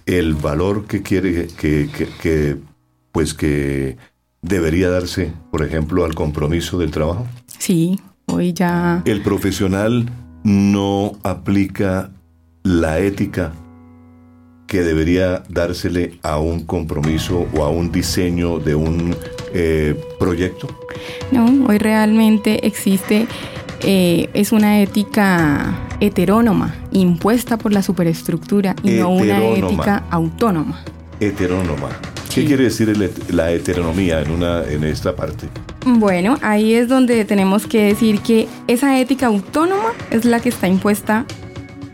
el 0.07 0.35
valor 0.35 0.87
que 0.87 1.03
quiere 1.03 1.49
que, 1.49 1.91
que 2.23 2.57
pues 3.13 3.35
que 3.35 3.97
debería 4.41 4.91
darse, 4.91 5.33
por 5.51 5.63
ejemplo, 5.63 6.05
al 6.05 6.15
compromiso 6.15 6.79
del 6.79 6.91
trabajo? 6.91 7.27
Sí, 7.59 7.99
hoy 8.27 8.53
ya... 8.53 9.03
El 9.05 9.23
profesional 9.23 10.07
no 10.45 11.13
aplica 11.23 12.11
la 12.63 12.99
ética 12.99 13.53
que 14.67 14.83
debería 14.83 15.43
dársele 15.49 16.19
a 16.23 16.39
un 16.39 16.65
compromiso 16.65 17.47
o 17.55 17.65
a 17.65 17.69
un 17.69 17.93
diseño 17.93 18.59
de 18.59 18.75
un 18.75 19.15
eh, 19.55 19.95
proyecto? 20.19 20.69
No, 21.31 21.67
hoy 21.69 21.79
realmente 21.79 22.67
existe, 22.67 23.27
eh, 23.83 24.29
es 24.35 24.53
una 24.53 24.81
ética 24.81 25.79
heterónoma, 26.01 26.75
impuesta 26.91 27.57
por 27.57 27.73
la 27.73 27.83
superestructura 27.83 28.75
y 28.83 28.91
no 28.93 29.11
una 29.11 29.45
ética 29.45 30.05
autónoma. 30.11 30.83
Heterónoma. 31.21 31.89
¿Qué 32.35 32.45
quiere 32.45 32.65
decir 32.65 32.95
la 33.31 33.51
heteronomía 33.51 34.21
en, 34.21 34.31
una, 34.31 34.63
en 34.65 34.85
esta 34.85 35.17
parte? 35.17 35.49
Bueno, 35.87 36.37
ahí 36.43 36.75
es 36.75 36.89
donde 36.89 37.25
tenemos 37.25 37.69
que 37.69 37.85
decir 37.85 38.19
que 38.19 38.49
esa 38.67 38.99
ética 38.99 39.27
autónoma 39.27 39.93
es 40.11 40.25
la 40.25 40.41
que 40.41 40.49
está 40.49 40.67
impuesta 40.67 41.25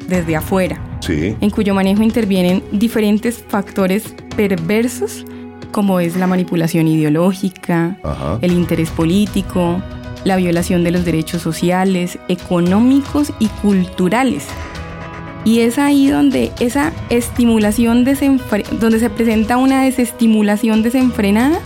desde 0.09 0.35
afuera, 0.35 0.81
sí. 1.01 1.37
en 1.39 1.51
cuyo 1.51 1.75
manejo 1.75 2.03
intervienen 2.03 2.65
diferentes 2.73 3.45
factores 3.47 4.15
perversos 4.35 5.27
como 5.73 6.01
es 6.01 6.17
la 6.17 6.27
manipulación 6.27 6.89
ideológica, 6.89 7.99
el 8.41 8.53
interés 8.53 8.91
político, 8.91 9.83
la 10.25 10.37
violación 10.37 10.85
de 10.85 10.91
los 10.91 11.05
derechos 11.05 11.43
sociales, 11.43 12.19
económicos 12.29 13.33
y 13.39 13.49
culturales 13.49 14.47
y 15.45 15.61
es 15.61 15.79
ahí 15.79 16.09
donde 16.09 16.53
esa 16.61 16.93
estimulación 17.11 18.05
donde 18.05 18.99
se 18.99 19.11
presenta 19.11 19.57
una 19.57 19.83
desestimulación 19.83 20.83
desenfrenada 20.83 21.61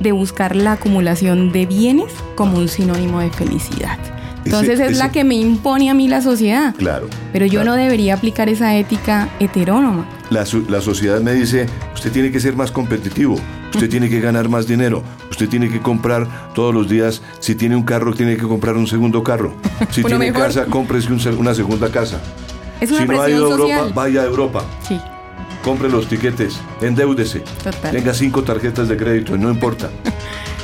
de 0.00 0.12
buscar 0.12 0.56
la 0.56 0.72
acumulación 0.72 1.52
de 1.52 1.66
bienes 1.66 2.12
como 2.34 2.58
un 2.58 2.68
sinónimo 2.68 3.20
de 3.20 3.30
felicidad. 3.30 3.98
Entonces 4.44 4.80
es 4.80 4.96
la 4.96 5.12
que 5.12 5.24
me 5.24 5.34
impone 5.34 5.90
a 5.90 5.94
mí 5.94 6.08
la 6.08 6.22
sociedad. 6.22 6.74
Claro. 6.76 7.08
Pero 7.32 7.44
yo 7.44 7.64
no 7.64 7.74
debería 7.74 8.14
aplicar 8.14 8.48
esa 8.48 8.74
ética 8.76 9.28
heterónoma. 9.40 10.06
La, 10.30 10.46
la, 10.68 10.80
sociedad 10.80 11.20
me 11.20 11.34
dice, 11.34 11.66
usted 11.94 12.12
tiene 12.12 12.30
que 12.30 12.40
ser 12.40 12.56
más 12.56 12.70
competitivo, 12.70 13.36
usted 13.74 13.88
tiene 13.90 14.08
que 14.08 14.20
ganar 14.20 14.48
más 14.48 14.66
dinero, 14.66 15.02
usted 15.30 15.48
tiene 15.48 15.70
que 15.70 15.80
comprar 15.80 16.52
todos 16.54 16.74
los 16.74 16.88
días, 16.88 17.22
si 17.40 17.54
tiene 17.54 17.76
un 17.76 17.82
carro, 17.82 18.14
tiene 18.14 18.36
que 18.36 18.42
comprar 18.42 18.76
un 18.76 18.86
segundo 18.86 19.22
carro. 19.22 19.54
Si 19.90 20.02
tiene 20.02 20.32
casa, 20.32 20.66
cómprese 20.66 21.12
una 21.12 21.54
segunda 21.54 21.90
casa 21.90 22.20
si 22.86 23.06
no 23.06 23.22
ha 23.22 23.30
ido 23.30 23.46
a 23.46 23.50
Europa, 23.50 23.92
vaya 23.94 24.22
a 24.22 24.24
Europa. 24.24 24.64
Sí. 24.86 25.00
Compre 25.68 25.90
los 25.90 26.08
tiquetes, 26.08 26.58
endeúdese. 26.80 27.40
Total. 27.62 27.92
Tenga 27.92 28.14
cinco 28.14 28.42
tarjetas 28.42 28.88
de 28.88 28.96
crédito, 28.96 29.36
no 29.36 29.50
importa. 29.50 29.90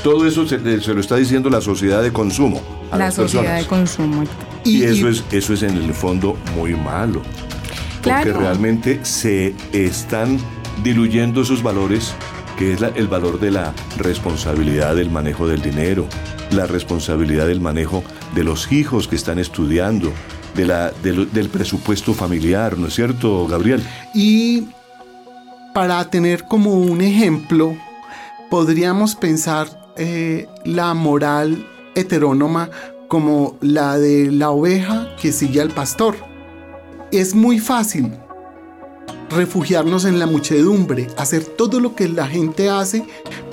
Todo 0.02 0.26
eso 0.26 0.48
se, 0.48 0.56
lo 0.58 0.98
está 0.98 1.16
diciendo 1.16 1.50
la 1.50 1.60
sociedad 1.60 2.02
de 2.02 2.10
consumo. 2.10 2.62
la 2.90 3.10
sociedad 3.10 3.58
de 3.58 3.66
consumo. 3.66 4.24
Y, 4.64 4.82
eso, 4.82 5.10
Es, 5.10 5.22
eso 5.30 5.52
es 5.52 5.62
en 5.62 5.76
el 5.76 5.92
fondo 5.92 6.38
muy 6.56 6.72
malo. 6.72 7.20
Porque 8.02 8.32
realmente 8.32 9.04
se 9.04 9.54
están 9.74 10.38
diluyendo 10.82 11.42
esos 11.42 11.62
valores, 11.62 12.14
que 12.56 12.72
es 12.72 12.80
el 12.80 13.06
valor 13.06 13.38
de 13.38 13.50
la 13.50 13.74
responsabilidad 13.98 14.96
del 14.96 15.10
manejo 15.10 15.46
del 15.46 15.60
dinero, 15.60 16.06
la 16.50 16.66
responsabilidad 16.66 17.46
del 17.46 17.60
manejo 17.60 18.02
de 18.34 18.42
los 18.42 18.72
hijos 18.72 19.06
que 19.06 19.16
están 19.16 19.38
estudiando, 19.38 20.14
de 20.54 20.64
la, 20.64 20.92
del 21.02 21.50
presupuesto 21.50 22.14
familiar, 22.14 22.78
¿no 22.78 22.86
es 22.86 22.94
cierto, 22.94 23.46
Gabriel? 23.46 23.82
Y 24.14 24.64
para 25.74 26.08
tener 26.08 26.44
como 26.44 26.72
un 26.72 27.02
ejemplo, 27.02 27.76
podríamos 28.48 29.16
pensar 29.16 29.92
eh, 29.96 30.48
la 30.64 30.94
moral 30.94 31.66
heterónoma 31.96 32.70
como 33.08 33.56
la 33.60 33.98
de 33.98 34.30
la 34.30 34.50
oveja 34.50 35.14
que 35.20 35.32
sigue 35.32 35.60
al 35.60 35.70
pastor. 35.70 36.14
Es 37.10 37.34
muy 37.34 37.58
fácil 37.58 38.12
refugiarnos 39.30 40.04
en 40.04 40.18
la 40.18 40.26
muchedumbre, 40.26 41.08
hacer 41.16 41.44
todo 41.44 41.80
lo 41.80 41.94
que 41.94 42.08
la 42.08 42.26
gente 42.26 42.68
hace. 42.68 43.04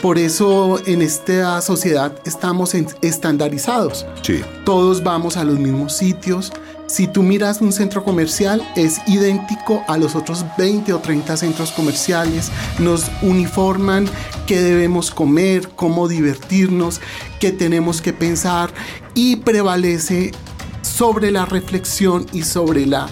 Por 0.02 0.18
eso 0.18 0.80
en 0.86 1.02
esta 1.02 1.62
sociedad 1.62 2.14
estamos 2.26 2.74
estandarizados. 3.02 4.06
Sí. 4.22 4.42
Todos 4.66 5.04
vamos 5.04 5.38
a 5.38 5.44
los 5.44 5.60
mismos 5.60 5.94
sitios, 5.94 6.52
si 6.92 7.08
tú 7.08 7.24
miras 7.24 7.62
un 7.62 7.72
centro 7.72 8.04
comercial, 8.04 8.62
es 8.76 9.00
idéntico 9.08 9.82
a 9.88 9.98
los 9.98 10.14
otros 10.14 10.44
20 10.58 10.92
o 10.92 11.00
30 11.00 11.38
centros 11.38 11.72
comerciales. 11.72 12.52
Nos 12.80 13.10
uniforman 13.22 14.10
qué 14.46 14.60
debemos 14.62 15.10
comer, 15.10 15.70
cómo 15.78 16.10
divertirnos, 16.10 17.00
qué 17.40 17.54
tenemos 17.54 18.02
que 18.02 18.12
pensar 18.12 18.74
y 19.14 19.38
prevalece 19.38 20.34
sobre 20.82 21.32
la 21.32 21.46
reflexión 21.46 22.26
y 22.34 22.44
sobre 22.44 22.86
la 22.86 23.08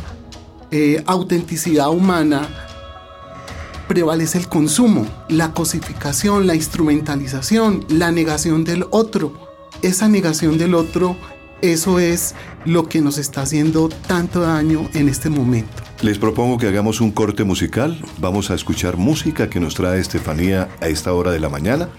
eh, 0.71 1.03
autenticidad 1.05 1.89
humana 1.89 2.47
prevalece 3.87 4.37
el 4.37 4.47
consumo, 4.47 5.07
la 5.29 5.53
cosificación, 5.53 6.45
la 6.45 6.55
instrumentalización, 6.55 7.85
la 7.89 8.11
negación 8.11 8.63
del 8.63 8.85
otro. 8.91 9.33
Esa 9.81 10.07
negación 10.07 10.57
del 10.57 10.75
otro 10.75 11.15
eso 11.61 11.99
es 11.99 12.35
lo 12.65 12.87
que 12.87 13.01
nos 13.01 13.17
está 13.17 13.41
haciendo 13.41 13.89
tanto 13.89 14.41
daño 14.41 14.89
en 14.93 15.09
este 15.09 15.29
momento. 15.29 15.83
Les 16.01 16.17
propongo 16.17 16.57
que 16.57 16.67
hagamos 16.67 17.01
un 17.01 17.11
corte 17.11 17.43
musical. 17.43 17.99
Vamos 18.19 18.49
a 18.49 18.55
escuchar 18.55 18.95
música 18.95 19.49
que 19.49 19.59
nos 19.59 19.75
trae 19.75 19.99
Estefanía 19.99 20.69
a 20.79 20.87
esta 20.87 21.13
hora 21.13 21.31
de 21.31 21.39
la 21.39 21.49
mañana 21.49 21.89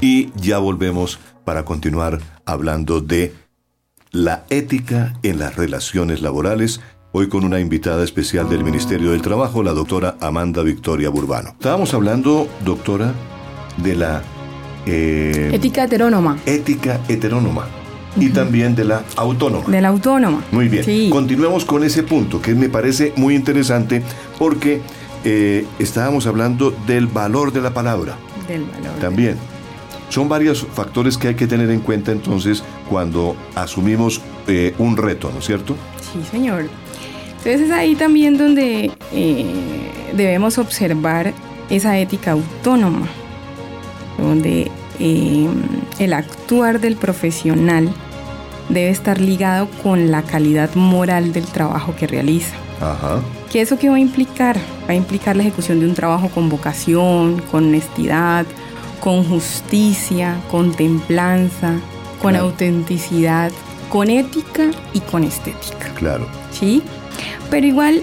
y 0.00 0.30
ya 0.36 0.58
volvemos 0.58 1.18
para 1.44 1.64
continuar 1.64 2.20
hablando 2.46 3.00
de 3.00 3.34
la 4.12 4.44
ética 4.48 5.14
en 5.22 5.38
las 5.38 5.56
relaciones 5.56 6.22
laborales. 6.22 6.80
Hoy 7.14 7.28
con 7.28 7.44
una 7.44 7.60
invitada 7.60 8.02
especial 8.04 8.48
del 8.48 8.64
Ministerio 8.64 9.10
del 9.10 9.20
Trabajo, 9.20 9.62
la 9.62 9.72
doctora 9.72 10.16
Amanda 10.18 10.62
Victoria 10.62 11.10
Burbano. 11.10 11.50
Estábamos 11.50 11.92
hablando, 11.92 12.48
doctora, 12.64 13.12
de 13.76 13.96
la... 13.96 14.22
Eh, 14.86 15.50
ética 15.52 15.84
heterónoma. 15.84 16.38
Ética 16.46 17.00
heterónoma 17.08 17.66
y 18.16 18.30
también 18.30 18.74
de 18.74 18.86
la 18.86 19.04
autónoma. 19.16 19.68
De 19.68 19.82
la 19.82 19.88
autónoma. 19.88 20.42
Muy 20.52 20.68
bien. 20.68 21.10
Continuemos 21.10 21.66
con 21.66 21.84
ese 21.84 22.02
punto 22.02 22.40
que 22.40 22.54
me 22.54 22.70
parece 22.70 23.12
muy 23.16 23.34
interesante 23.34 24.02
porque 24.38 24.80
eh, 25.24 25.66
estábamos 25.78 26.26
hablando 26.26 26.74
del 26.86 27.08
valor 27.08 27.52
de 27.52 27.60
la 27.60 27.74
palabra. 27.74 28.16
Del 28.48 28.64
valor. 28.64 28.98
También. 29.00 29.36
Son 30.08 30.30
varios 30.30 30.66
factores 30.74 31.18
que 31.18 31.28
hay 31.28 31.34
que 31.34 31.46
tener 31.46 31.70
en 31.70 31.80
cuenta 31.80 32.10
entonces 32.10 32.64
cuando 32.88 33.36
asumimos 33.54 34.22
eh, 34.46 34.74
un 34.78 34.96
reto, 34.96 35.30
¿no 35.30 35.40
es 35.40 35.44
cierto? 35.46 35.76
Sí, 36.12 36.22
señor. 36.30 36.64
Entonces 37.44 37.62
es 37.62 37.72
ahí 37.72 37.96
también 37.96 38.38
donde 38.38 38.92
eh, 39.12 39.46
debemos 40.12 40.58
observar 40.58 41.34
esa 41.70 41.98
ética 41.98 42.32
autónoma, 42.32 43.08
donde 44.16 44.70
eh, 45.00 45.48
el 45.98 46.12
actuar 46.12 46.78
del 46.78 46.94
profesional 46.94 47.92
debe 48.68 48.90
estar 48.90 49.20
ligado 49.20 49.68
con 49.82 50.12
la 50.12 50.22
calidad 50.22 50.72
moral 50.76 51.32
del 51.32 51.44
trabajo 51.46 51.96
que 51.96 52.06
realiza. 52.06 52.54
Ajá. 52.80 53.20
¿Qué 53.50 53.60
eso 53.60 53.76
qué 53.76 53.88
va 53.88 53.96
a 53.96 54.00
implicar? 54.00 54.56
Va 54.88 54.92
a 54.92 54.94
implicar 54.94 55.34
la 55.34 55.42
ejecución 55.42 55.80
de 55.80 55.86
un 55.86 55.94
trabajo 55.94 56.28
con 56.28 56.48
vocación, 56.48 57.42
con 57.50 57.66
honestidad, 57.66 58.46
con 59.00 59.24
justicia, 59.24 60.36
con 60.48 60.70
templanza, 60.70 61.74
con 62.20 62.36
autenticidad, 62.36 63.50
con 63.88 64.10
ética 64.10 64.70
y 64.92 65.00
con 65.00 65.24
estética. 65.24 65.92
Claro. 65.96 66.28
¿Sí? 66.52 66.84
Pero 67.52 67.66
igual, 67.66 68.02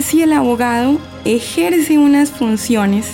si 0.00 0.20
el 0.22 0.32
abogado 0.32 0.98
ejerce 1.24 1.96
unas 1.96 2.30
funciones 2.30 3.06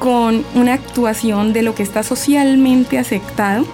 con 0.00 0.44
una 0.56 0.74
actuación 0.74 1.52
de 1.52 1.62
lo 1.62 1.76
que 1.76 1.84
está 1.84 2.02
socialmente 2.02 2.98
aceptado, 2.98 3.64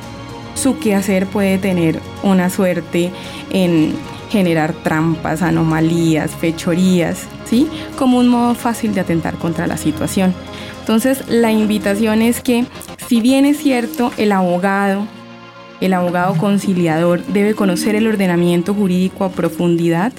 su 0.55 0.79
quehacer 0.79 1.25
puede 1.27 1.57
tener 1.57 2.01
una 2.23 2.51
suerte 2.51 3.11
en 3.51 3.95
generar 4.29 4.75
trampas, 4.75 5.41
anomalías, 5.41 6.33
fechorías, 6.33 7.23
¿sí? 7.49 7.67
Como 7.97 8.19
un 8.19 8.29
modo 8.29 8.55
fácil 8.55 8.93
de 8.93 9.01
atentar 9.01 9.37
contra 9.37 9.67
la 9.67 9.79
situación. 9.79 10.35
Entonces, 10.81 11.27
la 11.29 11.51
invitación 11.51 12.21
es 12.21 12.43
que, 12.43 12.67
si 13.09 13.23
bien 13.23 13.47
es 13.47 13.57
cierto, 13.57 14.13
el 14.19 14.33
abogado, 14.33 15.07
el 15.81 15.95
abogado 15.95 16.37
conciliador 16.37 17.25
debe 17.25 17.55
conocer 17.55 17.95
el 17.95 18.07
ordenamiento 18.07 18.75
jurídico 18.75 19.25
a 19.25 19.31
profundidad, 19.31 20.13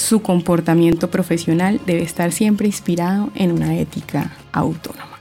su 0.00 0.22
comportamiento 0.22 1.10
profesional 1.10 1.80
debe 1.86 2.02
estar 2.02 2.32
siempre 2.32 2.66
inspirado 2.66 3.30
en 3.34 3.52
una 3.52 3.76
ética 3.76 4.36
autónoma. 4.52 5.18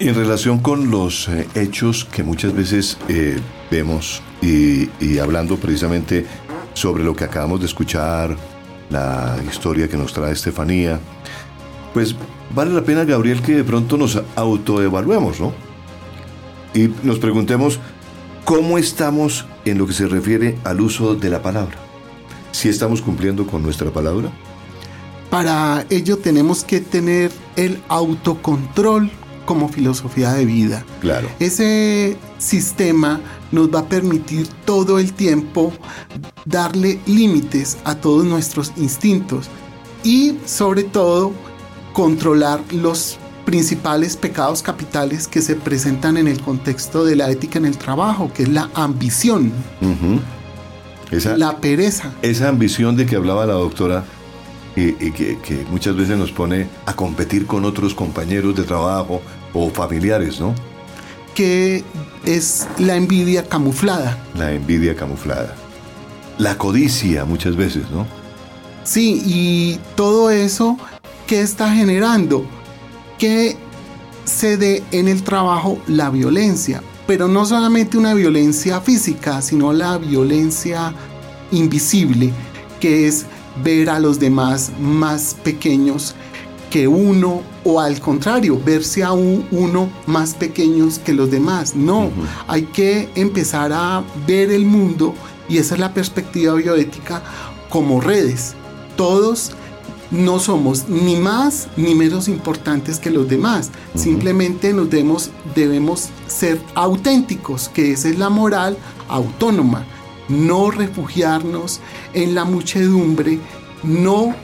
En 0.00 0.14
relación 0.14 0.58
con 0.58 0.90
los 0.90 1.28
eh, 1.28 1.46
hechos 1.54 2.04
que 2.04 2.24
muchas 2.24 2.52
veces 2.52 2.98
eh, 3.08 3.38
vemos 3.70 4.20
y, 4.42 5.18
hablando 5.18 5.56
precisamente 5.56 6.26
sobre 6.74 7.04
lo 7.04 7.14
que 7.14 7.24
acabamos 7.24 7.60
de 7.60 7.66
escuchar, 7.66 8.36
la 8.90 9.36
historia 9.48 9.88
que 9.88 9.96
nos 9.96 10.12
trae 10.12 10.32
Estefanía, 10.32 10.98
pues 11.94 12.16
vale 12.54 12.72
la 12.72 12.82
pena, 12.82 13.04
Gabriel, 13.04 13.40
que 13.42 13.54
de 13.54 13.64
pronto 13.64 13.96
nos 13.96 14.20
autoevaluemos, 14.34 15.38
¿no? 15.38 15.52
Y 16.74 16.88
nos 17.04 17.20
preguntemos 17.20 17.78
cómo 18.44 18.78
estamos 18.78 19.46
en 19.64 19.78
lo 19.78 19.86
que 19.86 19.92
se 19.92 20.08
refiere 20.08 20.58
al 20.64 20.80
uso 20.80 21.14
de 21.14 21.30
la 21.30 21.42
palabra. 21.42 21.91
¿Si 22.52 22.68
estamos 22.68 23.02
cumpliendo 23.02 23.46
con 23.46 23.62
nuestra 23.62 23.90
palabra? 23.90 24.30
Para 25.30 25.86
ello 25.90 26.18
tenemos 26.18 26.62
que 26.62 26.80
tener 26.80 27.32
el 27.56 27.80
autocontrol 27.88 29.10
como 29.46 29.68
filosofía 29.68 30.32
de 30.32 30.44
vida. 30.44 30.84
Claro. 31.00 31.28
Ese 31.40 32.16
sistema 32.38 33.20
nos 33.50 33.74
va 33.74 33.80
a 33.80 33.88
permitir 33.88 34.46
todo 34.64 34.98
el 34.98 35.12
tiempo 35.12 35.72
darle 36.44 37.00
límites 37.06 37.78
a 37.84 37.94
todos 37.94 38.24
nuestros 38.24 38.72
instintos 38.76 39.48
y 40.04 40.38
sobre 40.44 40.84
todo 40.84 41.32
controlar 41.92 42.60
los 42.70 43.18
principales 43.44 44.16
pecados 44.16 44.62
capitales 44.62 45.26
que 45.28 45.42
se 45.42 45.56
presentan 45.56 46.16
en 46.16 46.28
el 46.28 46.40
contexto 46.40 47.04
de 47.04 47.16
la 47.16 47.30
ética 47.30 47.58
en 47.58 47.66
el 47.66 47.76
trabajo, 47.76 48.32
que 48.32 48.44
es 48.44 48.48
la 48.48 48.70
ambición, 48.74 49.52
la 51.36 51.58
pereza. 51.58 52.12
Esa 52.22 52.48
ambición 52.48 52.96
de 52.96 53.06
que 53.06 53.16
hablaba 53.16 53.46
la 53.46 53.54
doctora 53.54 54.04
y, 54.74 54.92
que, 55.12 55.66
muchas 55.70 55.96
veces 55.96 56.16
nos 56.16 56.32
pone 56.32 56.66
a 56.86 56.94
competir 56.94 57.46
con 57.46 57.64
otros 57.64 57.94
compañeros 57.94 58.56
de 58.56 58.64
trabajo 58.64 59.20
o 59.52 59.70
familiares, 59.70 60.40
¿no? 60.40 60.54
Que 61.34 61.84
es 62.24 62.66
la 62.78 62.96
envidia 62.96 63.48
camuflada. 63.48 64.18
La 64.34 64.52
envidia 64.52 64.96
camuflada. 64.96 65.54
La 66.38 66.56
codicia 66.56 67.24
muchas 67.24 67.56
veces, 67.56 67.90
¿no? 67.90 68.06
Sí, 68.84 69.22
y 69.24 69.78
todo 69.94 70.30
eso 70.30 70.78
que 71.26 71.40
está 71.40 71.72
generando 71.72 72.46
que 73.18 73.56
se 74.24 74.56
dé 74.56 74.82
en 74.90 75.08
el 75.08 75.22
trabajo 75.22 75.78
la 75.86 76.10
violencia, 76.10 76.82
pero 77.06 77.28
no 77.28 77.44
solamente 77.44 77.98
una 77.98 78.14
violencia 78.14 78.80
física, 78.80 79.42
sino 79.42 79.72
la 79.72 79.98
violencia 79.98 80.92
invisible, 81.50 82.32
que 82.80 83.06
es 83.06 83.26
ver 83.62 83.90
a 83.90 83.98
los 83.98 84.18
demás 84.18 84.72
más 84.80 85.36
pequeños 85.42 86.14
que 86.70 86.88
uno 86.88 87.42
o 87.64 87.80
al 87.80 88.00
contrario, 88.00 88.58
verse 88.64 89.02
a 89.02 89.12
uno 89.12 89.90
más 90.06 90.34
pequeños 90.34 90.98
que 90.98 91.12
los 91.12 91.30
demás. 91.30 91.76
No, 91.76 92.10
hay 92.48 92.62
que 92.62 93.10
empezar 93.14 93.72
a 93.74 94.02
ver 94.26 94.50
el 94.50 94.64
mundo 94.64 95.14
y 95.48 95.58
esa 95.58 95.74
es 95.74 95.80
la 95.80 95.92
perspectiva 95.92 96.54
bioética 96.54 97.22
como 97.68 98.00
redes. 98.00 98.54
Todos 98.96 99.52
no 100.12 100.38
somos 100.38 100.88
ni 100.88 101.16
más 101.16 101.66
ni 101.76 101.96
menos 101.96 102.28
importantes 102.28 103.00
que 103.00 103.10
los 103.10 103.28
demás. 103.28 103.70
Simplemente 103.96 104.72
nos 104.72 104.88
debemos, 104.88 105.30
debemos 105.54 106.10
ser 106.28 106.60
auténticos, 106.74 107.68
que 107.68 107.90
esa 107.90 108.08
es 108.08 108.18
la 108.18 108.28
moral 108.28 108.76
autónoma 109.08 109.84
no 110.28 110.70
refugiarnos 110.70 111.80
en 112.14 112.34
la 112.34 112.44
muchedumbre, 112.44 113.38
no 113.82 114.34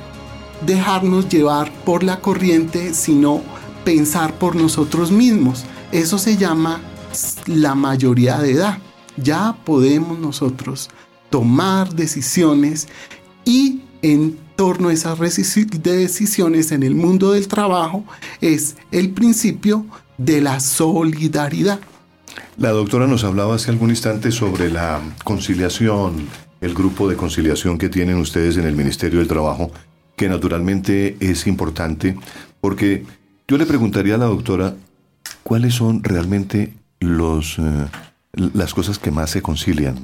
dejarnos 0.66 1.28
llevar 1.28 1.72
por 1.84 2.02
la 2.02 2.20
corriente, 2.20 2.94
sino 2.94 3.42
pensar 3.84 4.38
por 4.38 4.56
nosotros 4.56 5.10
mismos. 5.10 5.64
Eso 5.92 6.18
se 6.18 6.36
llama 6.36 6.80
la 7.46 7.74
mayoría 7.74 8.38
de 8.38 8.52
edad. 8.52 8.78
Ya 9.16 9.56
podemos 9.64 10.18
nosotros 10.18 10.90
tomar 11.30 11.94
decisiones 11.94 12.88
y 13.44 13.82
en 14.02 14.38
torno 14.58 14.88
a 14.88 14.92
esas 14.92 15.16
decisiones 15.20 16.72
en 16.72 16.82
el 16.82 16.96
mundo 16.96 17.30
del 17.30 17.46
trabajo 17.46 18.04
es 18.40 18.76
el 18.90 19.10
principio 19.10 19.86
de 20.16 20.40
la 20.40 20.58
solidaridad. 20.58 21.78
La 22.56 22.70
doctora 22.70 23.06
nos 23.06 23.22
hablaba 23.22 23.54
hace 23.54 23.70
algún 23.70 23.90
instante 23.90 24.32
sobre 24.32 24.68
la 24.68 25.00
conciliación, 25.22 26.26
el 26.60 26.74
grupo 26.74 27.08
de 27.08 27.14
conciliación 27.14 27.78
que 27.78 27.88
tienen 27.88 28.16
ustedes 28.16 28.56
en 28.56 28.66
el 28.66 28.74
Ministerio 28.74 29.20
del 29.20 29.28
Trabajo, 29.28 29.70
que 30.16 30.28
naturalmente 30.28 31.16
es 31.20 31.46
importante, 31.46 32.16
porque 32.60 33.04
yo 33.46 33.58
le 33.58 33.64
preguntaría 33.64 34.16
a 34.16 34.18
la 34.18 34.26
doctora 34.26 34.74
cuáles 35.44 35.74
son 35.74 36.02
realmente 36.02 36.74
los, 36.98 37.60
eh, 37.60 37.86
las 38.32 38.74
cosas 38.74 38.98
que 38.98 39.12
más 39.12 39.30
se 39.30 39.40
concilian, 39.40 40.02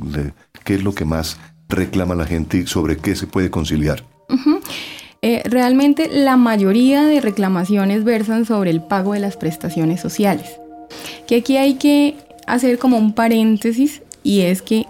qué 0.63 0.77
es 0.77 0.85
lo 0.85 0.95
que 0.95 1.05
más 1.05 1.39
reclama 1.69 2.15
la 2.15 2.27
gente 2.27 2.59
y 2.59 2.69
sobre 2.69 2.99
qué 2.99 3.17
se 3.17 3.27
puede 3.27 3.51
conciliar. 3.51 4.14
Eh, 5.23 5.43
realmente 5.45 6.09
la 6.11 6.37
mayoría 6.37 7.05
de 7.05 7.21
reclamaciones 7.21 8.05
versan 8.05 8.45
sobre 8.45 8.71
el 8.71 8.83
pago 8.83 9.15
de 9.15 9.21
las 9.21 9.37
prestaciones 9.37 10.01
sociales. 10.01 10.61
Que 11.27 11.37
aquí 11.37 11.57
hay 11.57 11.75
que 11.75 12.17
hacer 12.47 12.79
como 12.79 12.99
un 12.99 13.15
paréntesis 13.15 14.03
y 14.23 14.43
es 14.43 14.61
que 14.61 14.87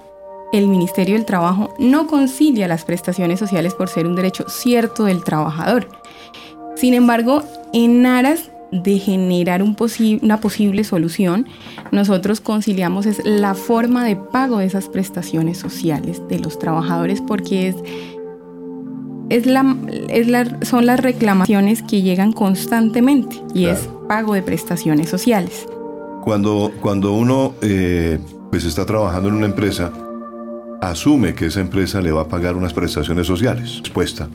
el 0.52 0.68
Ministerio 0.68 1.14
del 1.14 1.24
Trabajo 1.24 1.74
no 1.78 2.06
concilia 2.06 2.68
las 2.68 2.84
prestaciones 2.84 3.38
sociales 3.38 3.74
por 3.74 3.88
ser 3.88 4.06
un 4.06 4.14
derecho 4.14 4.48
cierto 4.48 5.04
del 5.04 5.24
trabajador. 5.24 5.88
Sin 6.76 6.94
embargo, 6.94 7.42
en 7.72 8.06
aras 8.06 8.50
de 8.70 8.98
generar 8.98 9.62
un 9.62 9.76
una 10.22 10.40
posible 10.40 10.84
solución, 10.84 11.46
nosotros 11.92 12.40
conciliamos 12.40 13.06
es 13.06 13.20
la 13.24 13.54
forma 13.54 14.04
de 14.04 14.16
pago 14.16 14.58
de 14.58 14.66
esas 14.66 14.88
prestaciones 14.88 15.58
sociales 15.58 16.20
de 16.28 16.40
los 16.40 16.58
trabajadores 16.58 17.20
porque 17.20 17.68
es, 17.68 17.76
es 19.30 19.46
la, 19.46 19.76
es 20.08 20.28
la, 20.28 20.58
son 20.62 20.86
las 20.86 21.00
reclamaciones 21.00 21.82
que 21.82 22.02
llegan 22.02 22.32
constantemente 22.32 23.40
y 23.54 23.66
es 23.66 23.88
pago 24.08 24.34
de 24.34 24.42
prestaciones 24.42 25.08
sociales. 25.08 25.66
Cuando, 26.22 26.72
cuando 26.80 27.12
uno 27.12 27.54
eh, 27.62 28.18
pues 28.50 28.64
está 28.64 28.86
trabajando 28.86 29.28
en 29.28 29.34
una 29.34 29.46
empresa, 29.46 29.92
asume 30.80 31.34
que 31.34 31.46
esa 31.46 31.60
empresa 31.60 32.00
le 32.00 32.12
va 32.12 32.22
a 32.22 32.28
pagar 32.28 32.56
unas 32.56 32.72
prestaciones 32.72 33.26
sociales, 33.26 33.78
expuesta 33.80 34.28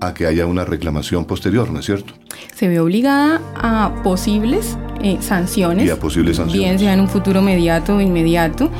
a 0.00 0.14
que 0.14 0.26
haya 0.26 0.46
una 0.46 0.64
reclamación 0.64 1.24
posterior, 1.24 1.70
¿no 1.70 1.80
es 1.80 1.86
cierto? 1.86 2.14
Se 2.54 2.68
ve 2.68 2.80
obligada 2.80 3.40
a 3.54 4.02
posibles 4.02 4.76
eh, 5.02 5.18
sanciones, 5.20 5.86
y 5.86 5.90
a 5.90 5.98
posibles 5.98 6.36
sanciones, 6.36 6.62
bien 6.62 6.78
sea 6.78 6.92
en 6.92 7.00
un 7.00 7.08
futuro 7.08 7.40
inmediato 7.40 7.96
o 7.96 8.00
inmediato, 8.00 8.70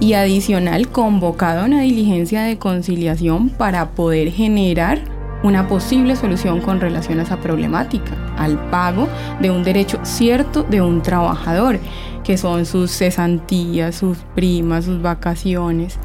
y 0.00 0.12
adicional 0.14 0.88
convocado 0.88 1.62
a 1.62 1.64
una 1.64 1.80
diligencia 1.80 2.42
de 2.42 2.58
conciliación 2.58 3.48
para 3.48 3.90
poder 3.90 4.30
generar 4.30 5.00
una 5.42 5.68
posible 5.68 6.16
solución 6.16 6.60
con 6.60 6.80
relación 6.80 7.20
a 7.20 7.22
esa 7.22 7.38
problemática, 7.38 8.12
al 8.36 8.70
pago 8.70 9.08
de 9.40 9.50
un 9.50 9.62
derecho 9.62 10.00
cierto 10.02 10.62
de 10.62 10.80
un 10.80 11.02
trabajador, 11.02 11.78
que 12.24 12.36
son 12.36 12.66
sus 12.66 12.90
cesantías, 12.90 13.94
sus 13.94 14.18
primas, 14.34 14.86
sus 14.86 15.00
vacaciones, 15.00 15.98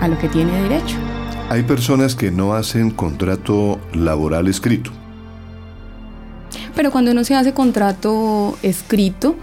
a 0.00 0.08
lo 0.08 0.18
que 0.18 0.28
tiene 0.28 0.52
derecho. 0.62 0.96
Hay 1.50 1.64
personas 1.64 2.14
que 2.14 2.30
no 2.30 2.54
hacen 2.54 2.92
contrato 2.92 3.80
laboral 3.92 4.46
escrito. 4.46 4.92
Pero 6.76 6.92
cuando 6.92 7.10
uno 7.10 7.24
se 7.24 7.34
hace 7.34 7.52
contrato 7.52 8.56
escrito, 8.62 9.34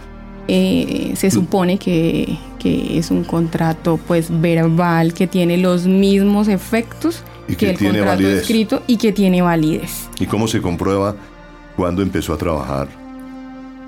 eh, 0.48 1.12
se 1.18 1.30
supone 1.30 1.78
que, 1.78 2.40
es 2.64 3.12
un 3.12 3.26
contrato 3.26 4.00
pues 4.08 4.28
verbal 4.42 5.14
que 5.14 5.28
tiene 5.28 5.58
los 5.58 5.86
mismos 5.86 6.48
efectos 6.48 7.24
y 7.46 7.58
que, 7.58 7.72
el 7.72 7.78
tiene 7.78 8.00
contrato 8.00 8.24
validez. 8.24 8.42
escrito 8.42 8.84
y 8.88 8.96
que 8.96 9.12
tiene 9.12 9.42
validez. 9.42 10.08
¿Y 10.18 10.28
cómo 10.28 10.48
se 10.48 10.62
comprueba 10.62 11.14
cuándo 11.76 12.02
empezó 12.02 12.34
a 12.34 12.38
trabajar? 12.38 12.88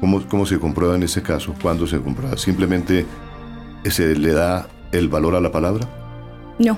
¿Cómo, 0.01 0.27
¿Cómo 0.27 0.45
se 0.45 0.59
comprueba 0.59 0.95
en 0.95 1.03
ese 1.03 1.21
caso? 1.21 1.55
¿Cuándo 1.61 1.87
se 1.87 1.97
comprueba? 2.01 2.35
¿Simplemente 2.35 3.05
se 3.85 4.13
le 4.13 4.33
da 4.33 4.67
el 4.91 5.07
valor 5.07 5.35
a 5.35 5.39
la 5.39 5.53
palabra? 5.53 5.87
No, 6.57 6.77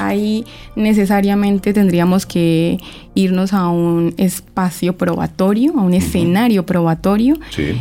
ahí 0.00 0.44
necesariamente 0.76 1.72
tendríamos 1.72 2.26
que 2.26 2.78
irnos 3.14 3.52
a 3.52 3.68
un 3.68 4.14
espacio 4.16 4.96
probatorio, 4.96 5.78
a 5.78 5.82
un 5.82 5.94
escenario 5.94 6.64
probatorio 6.66 7.38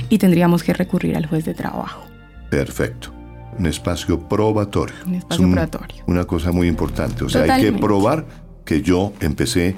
y 0.09 0.17
tendríamos 0.17 0.63
que 0.63 0.73
recurrir 0.73 1.15
al 1.15 1.25
juez 1.25 1.45
de 1.45 1.53
trabajo. 1.53 2.03
Perfecto. 2.49 3.13
Un 3.57 3.65
espacio 3.65 4.19
probatorio. 4.27 4.95
Un 5.05 5.15
espacio 5.15 5.49
probatorio. 5.49 6.03
Una 6.07 6.25
cosa 6.25 6.51
muy 6.51 6.67
importante. 6.67 7.23
O 7.23 7.29
sea, 7.29 7.53
hay 7.53 7.61
que 7.61 7.73
probar 7.73 8.25
que 8.65 8.81
yo 8.81 9.13
empecé 9.19 9.75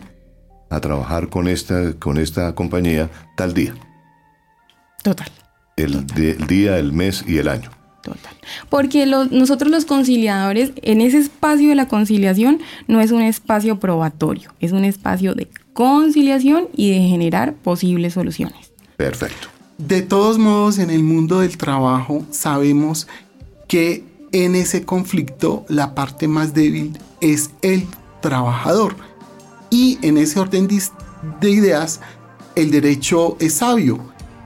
a 0.69 0.79
trabajar 0.79 1.29
con 1.29 1.47
esta, 1.47 1.93
con 1.93 2.17
esta 2.17 2.53
compañía 2.55 3.09
tal 3.35 3.53
día. 3.53 3.73
Total. 5.03 5.27
El, 5.77 6.05
el 6.15 6.47
día, 6.47 6.77
el 6.77 6.93
mes 6.93 7.23
y 7.27 7.37
el 7.37 7.47
año. 7.47 7.71
Total. 8.01 8.33
Porque 8.69 9.05
nosotros 9.05 9.69
los 9.69 9.85
conciliadores, 9.85 10.71
en 10.81 11.01
ese 11.01 11.19
espacio 11.19 11.69
de 11.69 11.75
la 11.75 11.87
conciliación, 11.87 12.59
no 12.87 12.99
es 12.99 13.11
un 13.11 13.21
espacio 13.21 13.79
probatorio, 13.79 14.53
es 14.59 14.71
un 14.71 14.85
espacio 14.85 15.35
de 15.35 15.47
conciliación 15.73 16.67
y 16.75 16.91
de 16.91 17.07
generar 17.07 17.53
posibles 17.53 18.13
soluciones. 18.13 18.71
Perfecto. 18.97 19.49
De 19.77 20.01
todos 20.01 20.37
modos, 20.37 20.79
en 20.79 20.89
el 20.89 21.03
mundo 21.03 21.39
del 21.39 21.57
trabajo 21.57 22.25
sabemos 22.31 23.07
que 23.67 24.03
en 24.31 24.55
ese 24.55 24.85
conflicto 24.85 25.65
la 25.67 25.95
parte 25.95 26.27
más 26.27 26.53
débil 26.53 26.97
es 27.19 27.51
el 27.61 27.85
trabajador. 28.21 28.95
Y 29.69 29.99
en 30.01 30.17
ese 30.17 30.39
orden 30.39 30.67
de 30.67 31.49
ideas, 31.49 31.99
el 32.55 32.71
derecho 32.71 33.37
es 33.39 33.55
sabio 33.55 33.99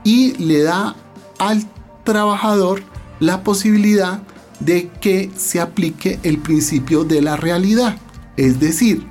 y 0.04 0.34
le 0.34 0.62
da 0.62 0.94
al 1.38 1.64
trabajador 2.04 2.82
la 3.20 3.42
posibilidad 3.42 4.20
de 4.60 4.88
que 5.00 5.30
se 5.36 5.60
aplique 5.60 6.18
el 6.22 6.38
principio 6.38 7.04
de 7.04 7.22
la 7.22 7.36
realidad. 7.36 7.96
Es 8.36 8.60
decir, 8.60 9.06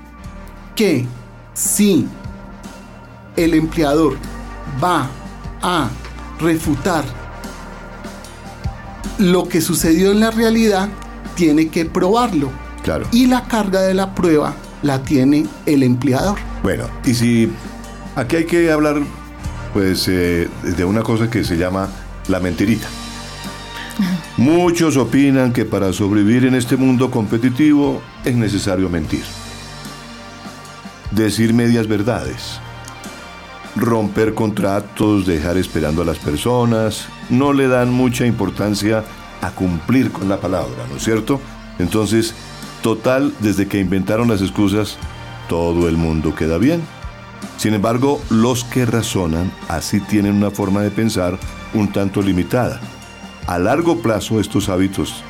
que 0.75 1.05
si 1.53 2.07
el 3.35 3.53
empleador 3.53 4.17
va 4.83 5.09
a 5.61 5.89
refutar 6.39 7.05
lo 9.17 9.47
que 9.47 9.61
sucedió 9.61 10.11
en 10.11 10.19
la 10.19 10.31
realidad, 10.31 10.89
tiene 11.35 11.69
que 11.69 11.85
probarlo. 11.85 12.51
Claro. 12.83 13.07
Y 13.11 13.27
la 13.27 13.47
carga 13.47 13.81
de 13.81 13.93
la 13.93 14.13
prueba 14.13 14.53
la 14.81 15.01
tiene 15.03 15.47
el 15.65 15.83
empleador. 15.83 16.37
Bueno, 16.61 16.85
y 17.05 17.13
si 17.13 17.51
aquí 18.15 18.35
hay 18.37 18.45
que 18.45 18.71
hablar 18.71 19.01
pues 19.73 20.07
eh, 20.07 20.47
de 20.63 20.85
una 20.85 21.01
cosa 21.01 21.29
que 21.29 21.43
se 21.43 21.57
llama 21.57 21.89
la 22.27 22.39
mentirita. 22.39 22.87
Muchos 24.37 24.97
opinan 24.97 25.53
que 25.53 25.63
para 25.63 25.93
sobrevivir 25.93 26.45
en 26.45 26.55
este 26.55 26.75
mundo 26.75 27.09
competitivo 27.09 28.01
es 28.25 28.35
necesario 28.35 28.89
mentir. 28.89 29.23
Decir 31.11 31.53
medias 31.53 31.87
verdades. 31.87 32.59
Romper 33.77 34.33
contratos, 34.33 35.25
dejar 35.25 35.55
esperando 35.55 36.01
a 36.01 36.05
las 36.05 36.17
personas, 36.17 37.07
no 37.29 37.53
le 37.53 37.69
dan 37.69 37.93
mucha 37.93 38.25
importancia 38.25 39.05
a 39.41 39.51
cumplir 39.51 40.11
con 40.11 40.27
la 40.27 40.41
palabra, 40.41 40.85
¿no 40.89 40.97
es 40.97 41.03
cierto? 41.03 41.39
Entonces, 41.79 42.35
total, 42.81 43.33
desde 43.39 43.69
que 43.69 43.79
inventaron 43.79 44.27
las 44.27 44.41
excusas, 44.41 44.97
todo 45.47 45.87
el 45.87 45.95
mundo 45.95 46.35
queda 46.35 46.57
bien. 46.57 46.81
Sin 47.55 47.73
embargo, 47.73 48.21
los 48.29 48.65
que 48.65 48.85
razonan 48.85 49.49
así 49.69 50.01
tienen 50.01 50.35
una 50.35 50.51
forma 50.51 50.81
de 50.81 50.91
pensar 50.91 51.39
un 51.73 51.93
tanto 51.93 52.21
limitada 52.21 52.81
a 53.47 53.59
largo 53.59 54.01
plazo 54.01 54.39
estos 54.39 54.69
hábitos 54.69 55.23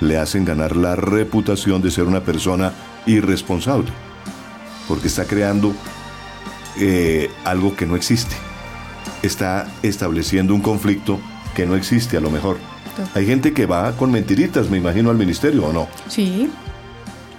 le 0.00 0.16
hacen 0.16 0.44
ganar 0.44 0.76
la 0.76 0.96
reputación 0.96 1.82
de 1.82 1.90
ser 1.90 2.04
una 2.04 2.20
persona 2.20 2.72
irresponsable, 3.06 3.88
porque 4.88 5.08
está 5.08 5.24
creando 5.24 5.74
eh, 6.78 7.30
algo 7.44 7.76
que 7.76 7.86
no 7.86 7.96
existe, 7.96 8.34
está 9.22 9.68
estableciendo 9.82 10.54
un 10.54 10.60
conflicto 10.60 11.18
que 11.54 11.66
no 11.66 11.74
existe 11.74 12.16
a 12.16 12.20
lo 12.20 12.30
mejor. 12.30 12.56
Hay 13.14 13.26
gente 13.26 13.52
que 13.52 13.66
va 13.66 13.92
con 13.92 14.10
mentiritas, 14.10 14.68
me 14.70 14.78
imagino, 14.78 15.10
al 15.10 15.16
ministerio, 15.16 15.66
¿o 15.66 15.72
no? 15.72 15.88
Sí, 16.08 16.50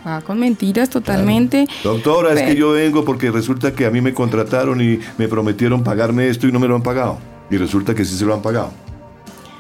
va 0.06 0.22
con 0.22 0.40
mentiras 0.40 0.90
totalmente. 0.90 1.68
Doctora, 1.84 2.34
es 2.34 2.42
que 2.42 2.56
yo 2.56 2.72
vengo 2.72 3.06
porque 3.06 3.32
resulta 3.32 3.74
que 3.74 3.86
a 3.86 3.92
mí 3.92 4.02
me 4.02 4.14
contrataron 4.14 4.82
y 4.82 5.00
me 5.18 5.28
prometieron 5.28 5.84
pagarme 5.84 6.28
esto 6.28 6.48
y 6.48 6.52
no 6.52 6.60
me 6.60 6.68
lo 6.68 6.76
han 6.76 6.84
pagado. 6.84 7.20
Y 7.50 7.58
resulta 7.58 7.94
que 7.94 8.06
sí 8.06 8.16
se 8.16 8.26
lo 8.26 8.34
han 8.34 8.42
pagado 8.42 8.72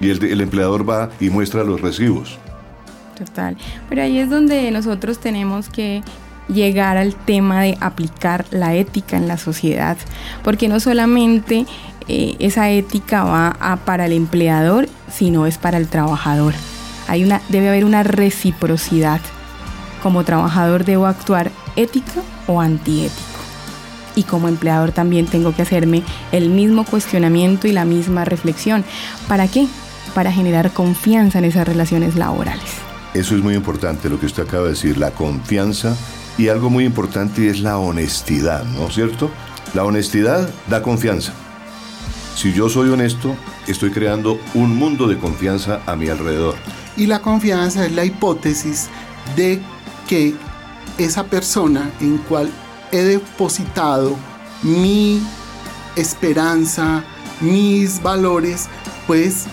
y 0.01 0.09
el, 0.09 0.41
empleador 0.41 0.89
va 0.89 1.09
y 1.19 1.29
muestra 1.29 1.63
los 1.63 1.79
recibos. 1.79 2.37
Total. 3.17 3.55
Pero 3.87 4.01
ahí 4.01 4.17
es 4.17 4.29
donde 4.29 4.69
nosotros 4.71 5.19
tenemos 5.19 5.69
que 5.69 6.01
llegar 6.47 6.97
al 6.97 7.15
tema 7.15 7.61
de 7.61 7.77
aplicar 7.79 8.45
la 8.49 8.75
ética 8.75 9.15
en 9.15 9.27
la 9.27 9.37
sociedad, 9.37 9.95
porque 10.43 10.67
no 10.67 10.79
solamente 10.79 11.65
eh, 12.07 12.35
esa 12.39 12.69
ética 12.71 13.23
va 13.23 13.55
a 13.59 13.77
para 13.77 14.07
el 14.07 14.13
empleador, 14.13 14.89
sino 15.11 15.45
es 15.45 15.57
para 15.57 15.77
el 15.77 15.87
trabajador. 15.87 16.55
Hay 17.07 17.23
una, 17.23 17.41
debe 17.49 17.69
haber 17.69 17.85
una 17.85 18.03
reciprocidad. 18.03 19.21
Como 20.01 20.23
trabajador 20.23 20.83
debo 20.83 21.05
actuar 21.05 21.51
ética 21.75 22.21
o 22.47 22.59
antiético. 22.59 23.21
Y 24.15 24.23
como 24.23 24.47
empleador 24.47 24.91
también 24.91 25.27
tengo 25.27 25.55
que 25.55 25.61
hacerme 25.61 26.03
el 26.31 26.49
mismo 26.49 26.85
cuestionamiento 26.85 27.67
y 27.67 27.71
la 27.71 27.85
misma 27.85 28.25
reflexión. 28.25 28.83
¿Para 29.27 29.47
qué? 29.47 29.67
Para 30.13 30.31
generar 30.31 30.71
confianza 30.71 31.39
en 31.39 31.45
esas 31.45 31.67
relaciones 31.67 32.15
laborales. 32.15 32.69
Eso 33.13 33.35
es 33.35 33.43
muy 33.43 33.55
importante 33.55 34.09
lo 34.09 34.19
que 34.19 34.25
usted 34.25 34.43
acaba 34.43 34.63
de 34.63 34.69
decir, 34.69 34.97
la 34.97 35.11
confianza 35.11 35.95
y 36.37 36.47
algo 36.47 36.69
muy 36.69 36.85
importante 36.85 37.49
es 37.49 37.59
la 37.59 37.77
honestidad, 37.77 38.63
¿no 38.63 38.87
es 38.87 38.95
cierto? 38.95 39.29
La 39.73 39.83
honestidad 39.83 40.49
da 40.69 40.81
confianza. 40.81 41.33
Si 42.35 42.53
yo 42.53 42.69
soy 42.69 42.89
honesto, 42.89 43.35
estoy 43.67 43.91
creando 43.91 44.39
un 44.53 44.75
mundo 44.75 45.07
de 45.07 45.17
confianza 45.17 45.81
a 45.85 45.95
mi 45.95 46.07
alrededor. 46.07 46.55
Y 46.95 47.07
la 47.07 47.21
confianza 47.21 47.85
es 47.85 47.91
la 47.91 48.05
hipótesis 48.05 48.87
de 49.35 49.61
que 50.07 50.33
esa 50.97 51.25
persona 51.25 51.91
en 51.99 52.17
cual 52.17 52.49
he 52.91 53.03
depositado 53.03 54.15
mi 54.63 55.21
esperanza, 55.95 57.03
mis 57.41 58.01
valores, 58.01 58.67
pues 59.07 59.45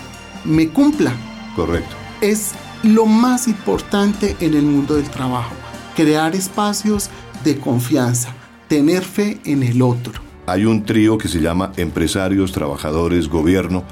me 0.43 0.69
cumpla. 0.69 1.13
Correcto. 1.55 1.95
Es 2.21 2.51
lo 2.83 3.05
más 3.05 3.47
importante 3.47 4.35
en 4.39 4.53
el 4.53 4.63
mundo 4.63 4.95
del 4.95 5.09
trabajo, 5.09 5.51
crear 5.95 6.35
espacios 6.35 7.09
de 7.43 7.57
confianza, 7.57 8.33
tener 8.67 9.03
fe 9.03 9.39
en 9.45 9.63
el 9.63 9.81
otro. 9.81 10.13
hay 10.45 10.65
un 10.65 10.83
trío 10.83 11.17
que 11.17 11.27
se 11.27 11.41
llama 11.41 11.73
empresarios, 11.77 12.51
trabajadores, 12.51 13.27
gobierno, 13.27 13.83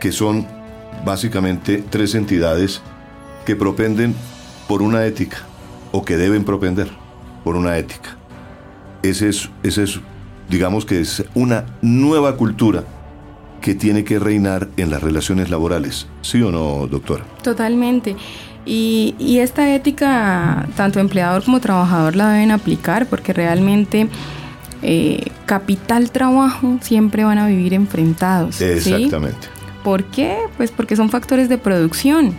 que 0.00 0.10
son 0.10 0.46
básicamente 1.04 1.84
tres 1.88 2.14
entidades 2.14 2.82
que 3.46 3.54
propenden 3.54 4.14
por 4.66 4.82
una 4.82 5.04
ética 5.04 5.38
o 5.92 6.04
que 6.04 6.16
deben 6.16 6.44
propender 6.44 6.90
por 7.44 7.56
una 7.56 7.76
ética. 7.78 8.16
Ese 9.02 9.28
es, 9.28 9.50
ese 9.62 9.84
es, 9.84 10.00
digamos 10.48 10.84
que 10.84 11.00
es 11.00 11.24
una 11.34 11.64
nueva 11.80 12.36
cultura 12.36 12.84
que 13.60 13.74
tiene 13.74 14.04
que 14.04 14.18
reinar 14.18 14.68
en 14.76 14.90
las 14.90 15.02
relaciones 15.02 15.50
laborales. 15.50 16.06
¿Sí 16.22 16.42
o 16.42 16.50
no, 16.50 16.86
doctora? 16.86 17.24
Totalmente. 17.42 18.16
Y, 18.66 19.14
y, 19.18 19.38
esta 19.38 19.74
ética, 19.74 20.68
tanto 20.76 21.00
empleador 21.00 21.44
como 21.44 21.60
trabajador, 21.60 22.14
la 22.14 22.30
deben 22.30 22.50
aplicar 22.50 23.06
porque 23.06 23.32
realmente 23.32 24.08
eh, 24.82 25.30
capital 25.46 26.10
trabajo 26.10 26.78
siempre 26.80 27.24
van 27.24 27.38
a 27.38 27.46
vivir 27.46 27.74
enfrentados. 27.74 28.60
Exactamente. 28.60 29.48
¿Por 29.82 30.04
qué? 30.04 30.36
Pues 30.56 30.70
porque 30.70 30.96
son 30.96 31.10
factores 31.10 31.48
de 31.48 31.58
producción. 31.58 32.34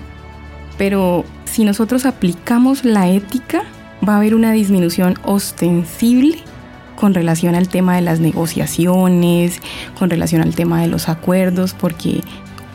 Pero 0.78 1.26
si 1.46 1.64
nosotros 1.64 2.06
aplicamos 2.06 2.86
la 2.86 3.10
ética, 3.10 3.64
va 4.08 4.14
a 4.14 4.18
haber 4.18 4.36
una 4.36 4.52
disminución 4.52 5.20
ostensible 5.24 6.38
con 7.02 7.16
relación 7.16 7.56
al 7.56 7.68
tema 7.68 7.96
de 7.96 8.04
las 8.04 8.20
negociaciones, 8.20 9.60
con 9.98 10.12
relación 10.12 10.44
al 10.44 10.54
tema 10.54 10.80
de 10.82 10.88
los 10.88 11.10
acuerdos, 11.10 11.74
porque 11.74 12.22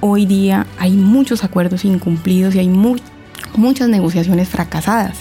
hoy 0.00 0.26
día 0.26 0.66
hay 0.78 0.94
muchos 0.94 1.44
acuerdos 1.44 1.84
incumplidos 1.84 2.56
y 2.56 2.58
hay 2.58 2.68
muchas 2.68 3.88
negociaciones 3.88 4.48
fracasadas. 4.48 5.18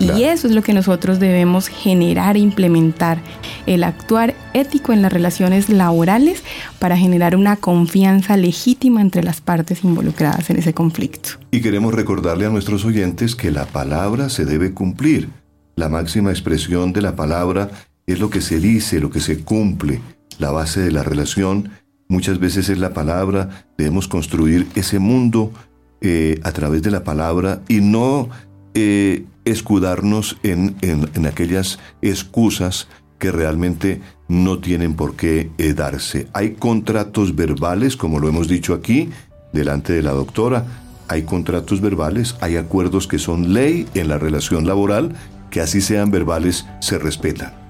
Y 0.00 0.24
eso 0.24 0.48
es 0.48 0.54
lo 0.54 0.62
que 0.62 0.72
nosotros 0.72 1.20
debemos 1.20 1.68
generar 1.68 2.36
e 2.36 2.40
implementar, 2.40 3.18
el 3.66 3.84
actuar 3.84 4.34
ético 4.54 4.92
en 4.92 5.02
las 5.02 5.12
relaciones 5.12 5.68
laborales 5.68 6.42
para 6.80 6.96
generar 6.96 7.36
una 7.36 7.56
confianza 7.56 8.36
legítima 8.36 9.00
entre 9.00 9.22
las 9.22 9.40
partes 9.40 9.84
involucradas 9.84 10.50
en 10.50 10.58
ese 10.58 10.74
conflicto. 10.74 11.30
Y 11.52 11.60
queremos 11.60 11.94
recordarle 11.94 12.46
a 12.46 12.50
nuestros 12.50 12.84
oyentes 12.84 13.36
que 13.36 13.52
la 13.52 13.66
palabra 13.66 14.28
se 14.30 14.44
debe 14.44 14.74
cumplir. 14.74 15.28
La 15.76 15.88
máxima 15.88 16.30
expresión 16.30 16.92
de 16.92 17.02
la 17.02 17.14
palabra 17.14 17.70
es 18.08 18.18
lo 18.20 18.30
que 18.30 18.40
se 18.40 18.58
dice, 18.58 19.00
lo 19.00 19.10
que 19.10 19.20
se 19.20 19.44
cumple. 19.44 20.00
La 20.38 20.50
base 20.50 20.80
de 20.80 20.90
la 20.90 21.02
relación 21.02 21.70
muchas 22.08 22.40
veces 22.40 22.70
es 22.70 22.78
la 22.78 22.94
palabra. 22.94 23.66
Debemos 23.76 24.08
construir 24.08 24.66
ese 24.74 24.98
mundo 24.98 25.52
eh, 26.00 26.40
a 26.42 26.52
través 26.52 26.82
de 26.82 26.90
la 26.90 27.04
palabra 27.04 27.60
y 27.68 27.82
no 27.82 28.30
eh, 28.74 29.26
escudarnos 29.44 30.38
en, 30.42 30.76
en, 30.80 31.26
aquellas 31.26 31.78
excusas 32.00 32.88
que 33.18 33.30
realmente 33.30 34.00
no 34.26 34.58
tienen 34.58 34.94
por 34.94 35.14
qué 35.14 35.50
eh, 35.58 35.74
darse. 35.74 36.28
Hay 36.32 36.52
contratos 36.52 37.36
verbales, 37.36 37.96
como 37.96 38.20
lo 38.20 38.28
hemos 38.28 38.48
dicho 38.48 38.72
aquí, 38.72 39.10
delante 39.52 39.92
de 39.92 40.02
la 40.02 40.12
doctora, 40.12 40.64
hay 41.08 41.22
contratos 41.22 41.80
verbales, 41.82 42.36
hay 42.40 42.56
acuerdos 42.56 43.06
que 43.06 43.18
son 43.18 43.52
ley 43.52 43.86
en 43.94 44.08
la 44.08 44.18
relación 44.18 44.66
laboral, 44.66 45.14
que 45.50 45.60
así 45.60 45.80
sean 45.82 46.10
verbales, 46.10 46.66
se 46.80 46.98
respetan. 46.98 47.67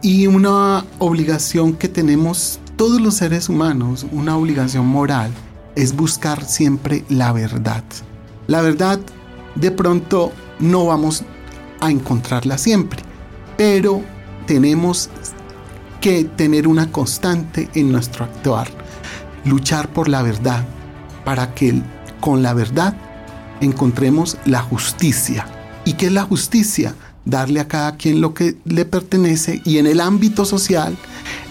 Y 0.00 0.28
una 0.28 0.84
obligación 1.00 1.74
que 1.74 1.88
tenemos 1.88 2.60
todos 2.76 3.00
los 3.00 3.14
seres 3.14 3.48
humanos, 3.48 4.06
una 4.12 4.36
obligación 4.36 4.86
moral, 4.86 5.32
es 5.74 5.96
buscar 5.96 6.44
siempre 6.44 7.04
la 7.08 7.32
verdad. 7.32 7.82
La 8.46 8.62
verdad 8.62 9.00
de 9.56 9.70
pronto 9.72 10.32
no 10.60 10.86
vamos 10.86 11.24
a 11.80 11.90
encontrarla 11.90 12.58
siempre, 12.58 13.02
pero 13.56 14.02
tenemos 14.46 15.10
que 16.00 16.24
tener 16.24 16.68
una 16.68 16.92
constante 16.92 17.68
en 17.74 17.90
nuestro 17.90 18.24
actuar, 18.24 18.68
luchar 19.44 19.92
por 19.92 20.08
la 20.08 20.22
verdad, 20.22 20.64
para 21.24 21.54
que 21.54 21.82
con 22.20 22.44
la 22.44 22.54
verdad 22.54 22.96
encontremos 23.60 24.36
la 24.44 24.62
justicia. 24.62 25.46
¿Y 25.84 25.94
qué 25.94 26.06
es 26.06 26.12
la 26.12 26.22
justicia? 26.22 26.94
Darle 27.28 27.60
a 27.60 27.68
cada 27.68 27.96
quien 27.96 28.20
lo 28.20 28.32
que 28.32 28.56
le 28.64 28.86
pertenece 28.86 29.60
y 29.64 29.76
en 29.76 29.86
el 29.86 30.00
ámbito 30.00 30.44
social 30.46 30.96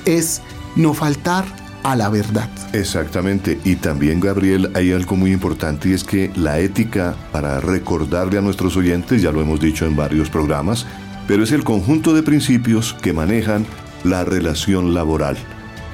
es 0.06 0.42
no 0.76 0.94
faltar 0.94 1.46
a 1.84 1.96
la 1.96 2.10
verdad. 2.10 2.50
Exactamente. 2.74 3.60
Y 3.64 3.76
también, 3.76 4.20
Gabriel, 4.20 4.72
hay 4.74 4.92
algo 4.92 5.16
muy 5.16 5.32
importante 5.32 5.90
y 5.90 5.94
es 5.94 6.04
que 6.04 6.32
la 6.36 6.60
ética, 6.60 7.16
para 7.32 7.60
recordarle 7.60 8.40
a 8.40 8.42
nuestros 8.42 8.76
oyentes, 8.76 9.22
ya 9.22 9.32
lo 9.32 9.40
hemos 9.40 9.60
dicho 9.60 9.86
en 9.86 9.96
varios 9.96 10.30
programas, 10.30 10.88
pero 11.28 11.44
es 11.44 11.52
el 11.52 11.64
conjunto 11.64 12.14
de 12.14 12.24
principios 12.24 12.96
que 13.02 13.14
manejan 13.14 13.66
la 14.04 14.26
relación 14.26 14.94
laboral. 14.94 15.38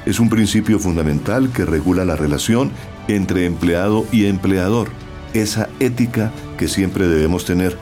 Es 0.05 0.19
un 0.19 0.29
principio 0.29 0.79
fundamental 0.79 1.51
que 1.51 1.65
regula 1.65 2.05
la 2.05 2.15
relación 2.15 2.71
entre 3.07 3.45
empleado 3.45 4.05
y 4.11 4.27
empleador. 4.27 4.89
Esa 5.34 5.67
ética 5.79 6.31
que 6.57 6.67
siempre 6.69 7.07
debemos 7.07 7.45
tener. 7.45 7.77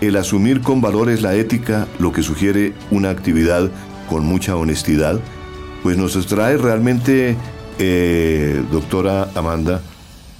El 0.00 0.16
asumir 0.16 0.60
con 0.60 0.80
valores 0.80 1.22
la 1.22 1.34
ética, 1.34 1.86
lo 1.98 2.12
que 2.12 2.22
sugiere 2.22 2.74
una 2.90 3.10
actividad 3.10 3.70
con 4.08 4.24
mucha 4.24 4.56
honestidad, 4.56 5.20
pues 5.82 5.96
nos 5.96 6.26
trae 6.26 6.56
realmente, 6.56 7.36
eh, 7.78 8.62
doctora 8.70 9.28
Amanda, 9.34 9.80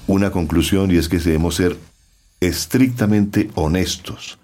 una 0.06 0.30
conclusión 0.30 0.90
y 0.90 0.96
es 0.96 1.08
que 1.08 1.18
debemos 1.18 1.54
ser 1.54 1.76
estrictamente 2.40 3.50
honestos 3.54 4.38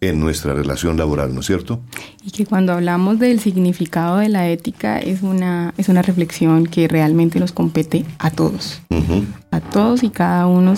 en 0.00 0.20
nuestra 0.20 0.54
relación 0.54 0.96
laboral, 0.96 1.34
¿no 1.34 1.40
es 1.40 1.46
cierto? 1.46 1.80
Y 2.22 2.30
que 2.30 2.46
cuando 2.46 2.72
hablamos 2.72 3.18
del 3.18 3.40
significado 3.40 4.18
de 4.18 4.28
la 4.28 4.48
ética 4.48 4.98
es 4.98 5.22
una, 5.22 5.74
es 5.76 5.88
una 5.88 6.02
reflexión 6.02 6.66
que 6.66 6.86
realmente 6.86 7.40
nos 7.40 7.52
compete 7.52 8.04
a 8.18 8.30
todos, 8.30 8.80
a 9.50 9.60
todos 9.60 10.04
y 10.04 10.10
cada 10.10 10.46
uno 10.46 10.74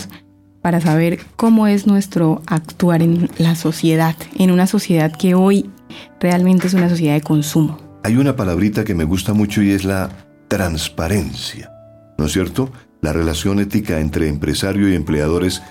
para 0.63 0.81
saber 0.81 1.21
cómo 1.37 1.67
es 1.67 1.87
nuestro 1.87 2.43
actuar 2.47 3.03
en 3.03 3.31
la 3.39 3.55
sociedad, 3.55 4.17
en 4.39 4.51
una 4.51 4.67
sociedad 4.67 5.13
que 5.13 5.35
hoy 5.35 5.71
realmente 6.21 6.67
es 6.67 6.75
una 6.75 6.89
sociedad 6.89 7.15
de 7.15 7.23
consumo. 7.23 7.79
Hay 8.03 8.17
una 8.17 8.37
palabrita 8.37 8.85
que 8.85 8.95
me 8.95 9.05
gusta 9.05 9.33
mucho 9.33 9.63
y 9.63 9.71
es 9.71 9.85
la 9.85 10.11
transparencia. 10.49 11.71
¿No 12.19 12.27
es 12.27 12.33
cierto? 12.33 12.71
La 13.01 13.13
relación 13.13 13.61
ética 13.61 14.01
entre 14.01 14.29
empresario 14.29 14.89
y 14.89 14.95
empleadores 14.95 15.63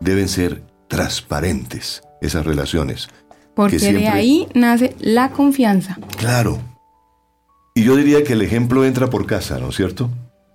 deben 0.00 0.28
ser 0.28 0.62
transparentes, 0.88 2.02
esas 2.20 2.44
relaciones. 2.44 3.08
Porque 3.54 3.78
de 3.78 4.08
ahí 4.08 4.48
nace 4.54 4.96
la 4.98 5.30
confianza. 5.30 5.98
Claro. 6.18 6.58
Y 7.74 7.84
yo 7.84 7.96
diría 7.96 8.24
que 8.24 8.32
el 8.32 8.42
ejemplo 8.42 8.84
entra 8.84 9.08
por 9.10 9.26
casa, 9.26 9.58
¿no 9.58 9.68
es 9.68 9.76
cierto? 9.76 10.10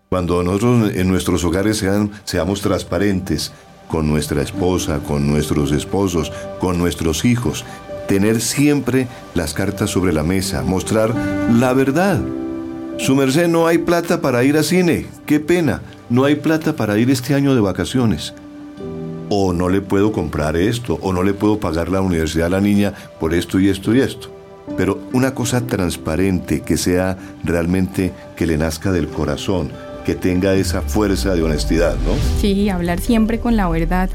Cuando 0.10 0.44
nosotros 0.44 0.92
en 0.96 1.08
nuestros 1.08 1.44
hogares 1.44 1.78
sean, 1.78 2.12
seamos 2.24 2.62
transparentes 2.62 3.52
con 3.88 4.08
nuestra 4.08 4.42
esposa, 4.42 5.00
con 5.00 5.28
nuestros 5.28 5.72
esposos, 5.72 6.32
con 6.60 6.78
nuestros 6.78 7.26
hijos, 7.26 7.66
tener 8.08 8.42
siempre 8.42 9.08
las 9.36 9.54
cartas 9.54 9.90
sobre 9.90 10.14
la 10.14 10.24
mesa, 10.24 10.64
mostrar 10.64 11.14
la 11.52 11.74
verdad. 11.74 12.20
Su 12.98 13.16
merced, 13.16 13.48
no 13.48 13.68
hay 13.68 13.78
plata 13.78 14.22
para 14.22 14.44
ir 14.44 14.58
a 14.58 14.64
cine. 14.64 15.06
Qué 15.26 15.40
pena. 15.40 15.82
No 16.10 16.24
hay 16.24 16.36
plata 16.36 16.76
para 16.76 16.98
ir 16.98 17.12
este 17.12 17.36
año 17.36 17.54
de 17.54 17.62
vacaciones. 17.62 18.34
O 19.30 19.54
no 19.54 19.70
le 19.70 19.82
puedo 19.82 20.12
comprar 20.12 20.56
esto, 20.56 20.98
o 21.02 21.14
no 21.14 21.22
le 21.22 21.34
puedo 21.34 21.60
pagar 21.60 21.90
la 21.90 22.02
universidad 22.02 22.48
a 22.48 22.52
la 22.52 22.62
niña 22.62 22.94
por 23.20 23.34
esto 23.34 23.60
y 23.60 23.70
esto 23.70 23.94
y 23.94 24.00
esto. 24.00 24.30
Pero 24.78 25.00
una 25.14 25.36
cosa 25.36 25.62
transparente, 25.68 26.62
que 26.62 26.78
sea 26.78 27.18
realmente 27.44 28.14
que 28.36 28.48
le 28.48 28.58
nazca 28.58 28.92
del 28.92 29.08
corazón, 29.08 29.72
que 30.08 30.16
tenga 30.16 30.56
esa 30.56 30.82
fuerza 30.82 31.36
de 31.36 31.44
honestidad, 31.44 31.96
¿no? 31.96 32.14
Sí, 32.40 32.70
hablar 32.70 33.02
siempre 33.02 33.42
con 33.42 33.58
la 33.58 33.68
verdad. 33.68 34.10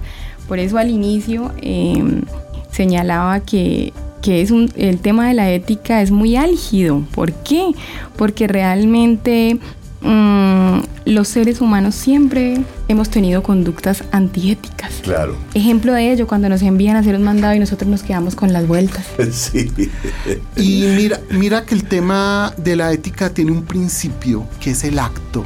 Por 0.49 0.59
eso 0.59 0.79
al 0.79 0.89
inicio 0.89 1.53
em, 1.61 2.23
señalaba 2.71 3.41
que, 3.41 3.93
es 4.27 4.51
un, 4.51 4.73
el 4.75 5.01
tema 5.01 5.29
de 5.29 5.35
la 5.35 5.51
ética 5.51 6.01
es 6.01 6.11
muy 6.11 6.35
álgido. 6.37 7.03
¿Por 7.15 7.35
qué? 7.35 7.73
Porque 8.17 8.47
realmente 8.49 9.59
mm, 10.01 10.79
los 11.05 11.29
seres 11.29 11.61
humanos 11.61 11.95
siempre 11.95 12.63
hemos 12.89 13.11
tenido 13.11 13.43
conductas 13.43 14.03
antiéticas. 14.13 14.95
Claro. 15.03 15.37
Ejemplo 15.53 15.93
de 15.93 16.11
ello, 16.11 16.27
cuando 16.27 16.49
nos 16.49 16.63
envían 16.63 16.97
a 16.97 17.01
hacer 17.01 17.17
un 17.17 17.23
mandado 17.23 17.55
y 17.55 17.59
nosotros 17.59 17.91
nos 17.91 18.03
quedamos 18.03 18.35
con 18.35 18.55
las 18.55 18.67
vueltas. 18.67 19.05
Sí. 19.31 19.71
Y 20.57 20.85
mira, 20.97 21.21
mira 21.29 21.67
que 21.67 21.75
el 21.75 21.85
tema 21.85 22.55
de 22.57 22.77
la 22.77 22.91
ética 22.95 23.29
tiene 23.29 23.51
un 23.53 23.65
principio, 23.65 24.47
que 24.59 24.71
es 24.71 24.85
el 24.85 24.99
acto. 24.99 25.45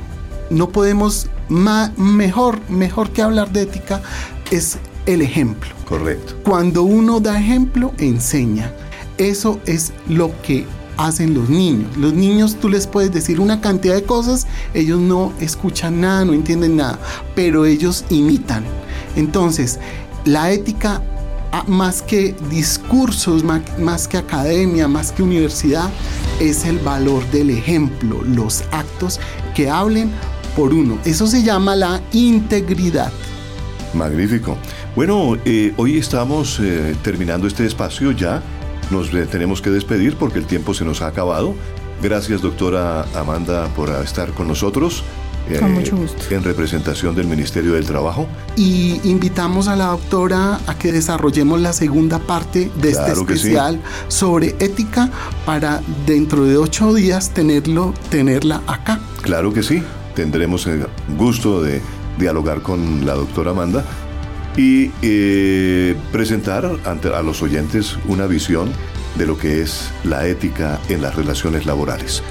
No 0.50 0.68
podemos, 0.68 1.28
mejor, 1.48 2.60
mejor 2.68 3.10
que 3.10 3.22
hablar 3.22 3.52
de 3.52 3.62
ética, 3.62 4.02
es 4.50 4.78
el 5.06 5.22
ejemplo. 5.22 5.70
Correcto. 5.88 6.34
Cuando 6.44 6.82
uno 6.82 7.20
da 7.20 7.38
ejemplo, 7.38 7.92
enseña. 7.98 8.72
Eso 9.18 9.60
es 9.66 9.92
lo 10.08 10.30
que 10.42 10.66
hacen 10.96 11.34
los 11.34 11.48
niños. 11.48 11.96
Los 11.96 12.12
niños 12.12 12.56
tú 12.60 12.68
les 12.68 12.86
puedes 12.86 13.12
decir 13.12 13.40
una 13.40 13.60
cantidad 13.60 13.94
de 13.94 14.02
cosas, 14.02 14.46
ellos 14.74 15.00
no 15.00 15.32
escuchan 15.40 16.00
nada, 16.00 16.24
no 16.24 16.32
entienden 16.32 16.76
nada, 16.76 16.98
pero 17.34 17.66
ellos 17.66 18.04
imitan. 18.10 18.64
Entonces, 19.14 19.78
la 20.24 20.50
ética, 20.50 21.02
más 21.66 22.02
que 22.02 22.34
discursos, 22.50 23.44
más 23.78 24.08
que 24.08 24.16
academia, 24.16 24.88
más 24.88 25.12
que 25.12 25.22
universidad, 25.22 25.88
es 26.40 26.64
el 26.64 26.78
valor 26.78 27.24
del 27.30 27.50
ejemplo, 27.50 28.22
los 28.22 28.64
actos 28.72 29.20
que 29.54 29.70
hablen 29.70 30.10
por 30.56 30.72
uno. 30.72 30.98
Eso 31.04 31.26
se 31.26 31.42
llama 31.42 31.76
la 31.76 32.00
integridad. 32.12 33.12
Magnífico. 33.94 34.56
Bueno, 34.96 35.36
eh, 35.44 35.74
hoy 35.76 35.98
estamos 35.98 36.58
eh, 36.60 36.96
terminando 37.02 37.46
este 37.46 37.66
espacio 37.66 38.10
ya. 38.12 38.42
Nos 38.90 39.12
eh, 39.12 39.26
tenemos 39.26 39.60
que 39.60 39.70
despedir 39.70 40.16
porque 40.16 40.38
el 40.38 40.46
tiempo 40.46 40.72
se 40.72 40.84
nos 40.84 41.02
ha 41.02 41.08
acabado. 41.08 41.54
Gracias, 42.02 42.40
doctora 42.40 43.04
Amanda, 43.14 43.68
por 43.76 43.90
estar 43.90 44.30
con 44.30 44.48
nosotros. 44.48 45.04
Con 45.60 45.74
mucho 45.74 45.96
gusto. 45.96 46.34
En 46.34 46.42
representación 46.42 47.14
del 47.14 47.28
Ministerio 47.28 47.74
del 47.74 47.84
Trabajo. 47.84 48.26
Y 48.56 49.00
invitamos 49.04 49.68
a 49.68 49.76
la 49.76 49.86
doctora 49.86 50.58
a 50.66 50.76
que 50.76 50.90
desarrollemos 50.90 51.60
la 51.60 51.72
segunda 51.72 52.18
parte 52.18 52.70
de 52.80 52.90
este 52.90 53.12
especial 53.12 53.80
sobre 54.08 54.56
ética 54.58 55.08
para 55.44 55.82
dentro 56.04 56.44
de 56.44 56.56
ocho 56.56 56.92
días 56.92 57.30
tenerlo, 57.30 57.94
tenerla 58.10 58.62
acá. 58.66 58.98
Claro 59.22 59.52
que 59.52 59.62
sí. 59.62 59.84
Tendremos 60.16 60.66
el 60.66 60.86
gusto 61.18 61.62
de 61.62 61.82
dialogar 62.18 62.62
con 62.62 63.04
la 63.04 63.12
doctora 63.12 63.50
Amanda 63.50 63.84
y 64.56 64.90
eh, 65.02 65.94
presentar 66.10 66.64
a 66.64 67.22
los 67.22 67.42
oyentes 67.42 67.98
una 68.08 68.26
visión 68.26 68.72
de 69.16 69.26
lo 69.26 69.36
que 69.36 69.60
es 69.60 69.90
la 70.04 70.26
ética 70.26 70.80
en 70.88 71.02
las 71.02 71.14
relaciones 71.14 71.66
laborales. 71.66 72.22